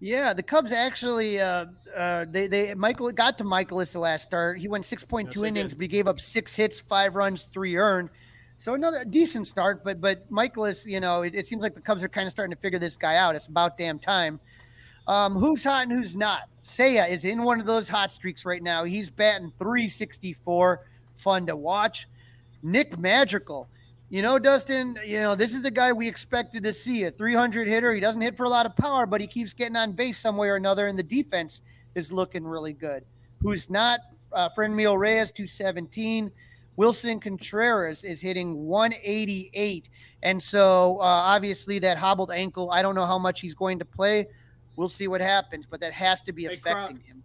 [0.03, 4.59] Yeah, the Cubs actually uh, uh, they they Michael got to Mikolas the last start.
[4.59, 8.09] He went 6.2 yes, innings, but he gave up six hits, five runs, three earned.
[8.57, 12.03] So another decent start, but but Mikolas, you know, it, it, seems like the Cubs
[12.03, 13.37] are kind of starting to figure this guy out.
[13.37, 14.41] It's about damn time.
[15.07, 16.49] Um, who's hot and who's not?
[16.65, 18.83] Seiya is in one of those hot streaks right now.
[18.83, 20.85] He's batting 364,
[21.15, 22.09] fun to watch.
[22.61, 23.69] Nick Madrigal
[24.09, 27.67] you know, Dustin, you know, this is the guy we expected to see a 300
[27.67, 27.93] hitter.
[27.93, 30.37] He doesn't hit for a lot of power, but he keeps getting on base some
[30.37, 31.61] way or another, and the defense
[31.95, 33.03] is looking really good.
[33.41, 34.01] Who's not?
[34.31, 36.31] Uh, Franmil Reyes, 217.
[36.77, 39.89] Willson Contreras is hitting 188.
[40.23, 43.85] And so, uh, obviously, that hobbled ankle, I don't know how much he's going to
[43.85, 44.27] play.
[44.75, 47.23] We'll see what happens, but that has to be affecting hey, him.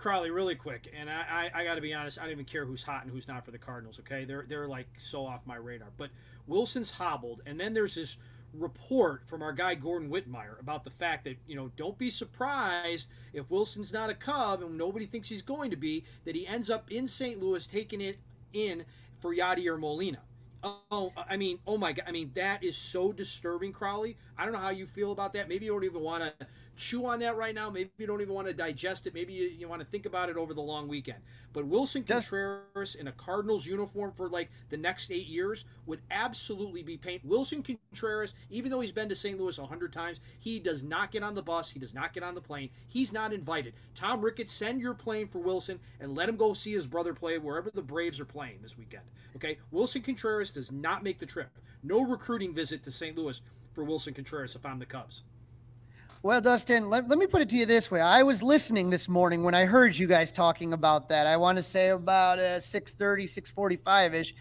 [0.00, 2.64] Crawly, really quick, and I, I, I got to be honest, I don't even care
[2.64, 4.00] who's hot and who's not for the Cardinals.
[4.00, 5.88] Okay, they're they're like so off my radar.
[5.94, 6.08] But
[6.46, 8.16] Willson's hobbled, and then there's this
[8.54, 13.08] report from our guy Gordon Wittenmyer about the fact that you know don't be surprised
[13.34, 16.70] if Willson's not a Cub and nobody thinks he's going to be that he ends
[16.70, 17.38] up in St.
[17.38, 18.16] Louis taking it
[18.54, 18.86] in
[19.18, 20.20] for Yadier Molina.
[20.62, 22.06] Oh, I mean, oh my God!
[22.08, 24.16] I mean, that is so disturbing, Crawly.
[24.38, 25.46] I don't know how you feel about that.
[25.46, 26.46] Maybe you don't even want to
[26.80, 27.68] chew on that right now.
[27.68, 29.14] Maybe you don't even want to digest it.
[29.14, 31.18] Maybe you, you want to think about it over the long weekend.
[31.52, 36.82] But Willson Contreras in a Cardinals uniform for like the next eight years would absolutely
[36.82, 37.26] be paint.
[37.28, 39.38] Willson Contreras, even though he's been to St.
[39.38, 41.70] Louis a hundred times, he does not get on the bus.
[41.70, 42.70] He does not get on the plane.
[42.88, 43.74] He's not invited.
[43.94, 47.36] Tom Ricketts, send your plane for Willson and let him go see his brother play
[47.36, 49.04] wherever the Braves are playing this weekend.
[49.36, 51.50] Okay, Willson Contreras does not make the trip.
[51.82, 53.16] No recruiting visit to St.
[53.16, 53.40] Louis
[53.74, 55.22] for Willson Contreras if I'm the Cubs.
[56.22, 58.02] Well, Dustin, let, let me put it to you this way.
[58.02, 61.26] I was listening this morning when I heard you guys talking about that.
[61.26, 64.34] I want to say about uh, 6.30, 6.45-ish.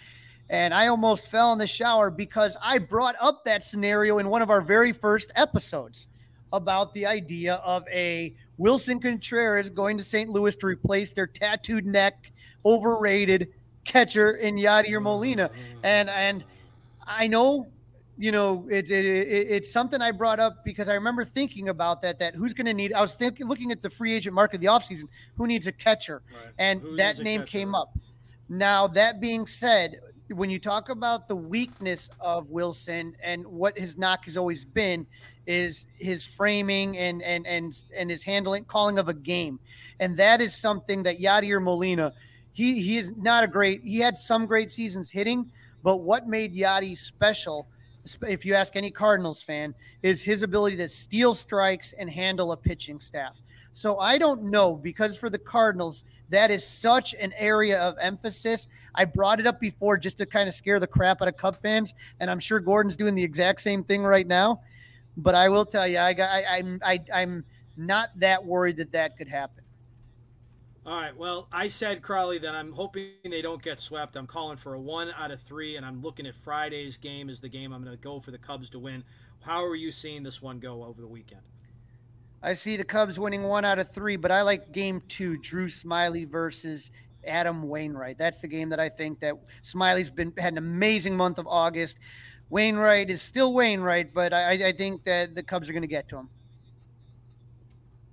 [0.49, 4.41] And I almost fell in the shower because I brought up that scenario in one
[4.41, 6.09] of our very first episodes
[6.51, 10.29] about the idea of a Willson Contreras going to St.
[10.29, 12.33] Louis to replace their tattooed neck,
[12.65, 13.53] overrated
[13.85, 15.49] catcher in Yadier Molina.
[15.83, 16.43] And and
[17.07, 17.67] I know
[18.19, 22.01] you know, it, it, it, it's something I brought up because I remember thinking about
[22.01, 22.19] that.
[22.19, 22.91] That who's going to need?
[22.91, 25.05] I was thinking, looking at the free agent market of the offseason,
[25.35, 26.53] who needs a catcher, right.
[26.57, 27.97] and who that name came up.
[28.49, 33.97] Now that being said, when you talk about the weakness of Willson and what his
[33.97, 35.07] knock has always been,
[35.47, 39.61] is his framing and and and and his handling, calling of a game,
[40.01, 42.11] and that is something that Yadier Molina,
[42.51, 43.81] he he is not a great.
[43.81, 45.49] He had some great seasons hitting,
[45.83, 47.65] but what made Yadi special?
[48.21, 49.73] If you ask any Cardinals fan,
[50.03, 53.41] is his ability to steal strikes and handle a pitching staff.
[53.73, 58.67] So I don't know because for the Cardinals, that is such an area of emphasis.
[58.95, 61.61] I brought it up before just to kind of scare the crap out of Cub
[61.61, 64.61] fans, and I'm sure Gordon's doing the exact same thing right now.
[65.17, 67.43] But I will tell you, I got, I, I'm, I, I'm
[67.77, 69.58] not that worried that that could happen.
[70.89, 71.15] All right.
[71.15, 74.15] Well, I said Crawly that I'm hoping they don't get swept.
[74.15, 77.39] I'm calling for a one out of three, and I'm looking at Friday's game as
[77.39, 79.03] the game I'm going to go for the Cubs to win.
[79.41, 81.43] How are you seeing this one go over the weekend?
[82.41, 85.67] I see the Cubs winning one out of three, but I like game two, Drew
[85.67, 86.89] Smyly versus
[87.27, 88.17] Adam Wainwright.
[88.17, 91.99] That's the game that I think that Smyly's been had an amazing month of August.
[92.49, 96.09] Wainwright is still Wainwright, but I, I think that the Cubs are going to get
[96.09, 96.29] to him.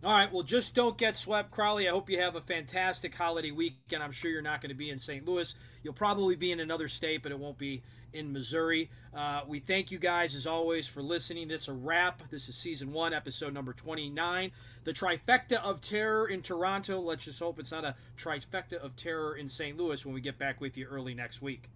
[0.06, 1.88] All right, well, just don't get swept, Crawly.
[1.88, 4.04] I hope you have a fantastic holiday weekend.
[4.04, 5.26] I'm sure you're not going to be in St.
[5.26, 5.52] Louis.
[5.82, 7.82] You'll probably be in another state, but it won't be
[8.12, 8.88] in Missouri.
[9.12, 11.48] Uh, we thank you guys, as always, for listening.
[11.48, 12.22] That's a wrap.
[12.30, 14.52] This is season one, episode number 29.
[14.84, 17.00] The trifecta of terror in Toronto.
[17.00, 19.76] Let's just hope it's not a trifecta of terror in St.
[19.76, 21.68] Louis when we get back with you early next week.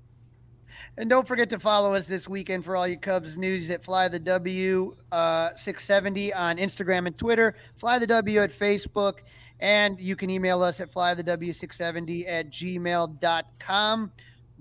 [0.96, 4.08] And don't forget to follow us this weekend for all you Cubs news at Fly
[4.08, 9.20] the W uh, 670 on Instagram and Twitter, Fly the W at Facebook,
[9.60, 14.12] and you can email us at flythew670 at gmail.com.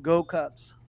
[0.01, 0.74] Go Cubs.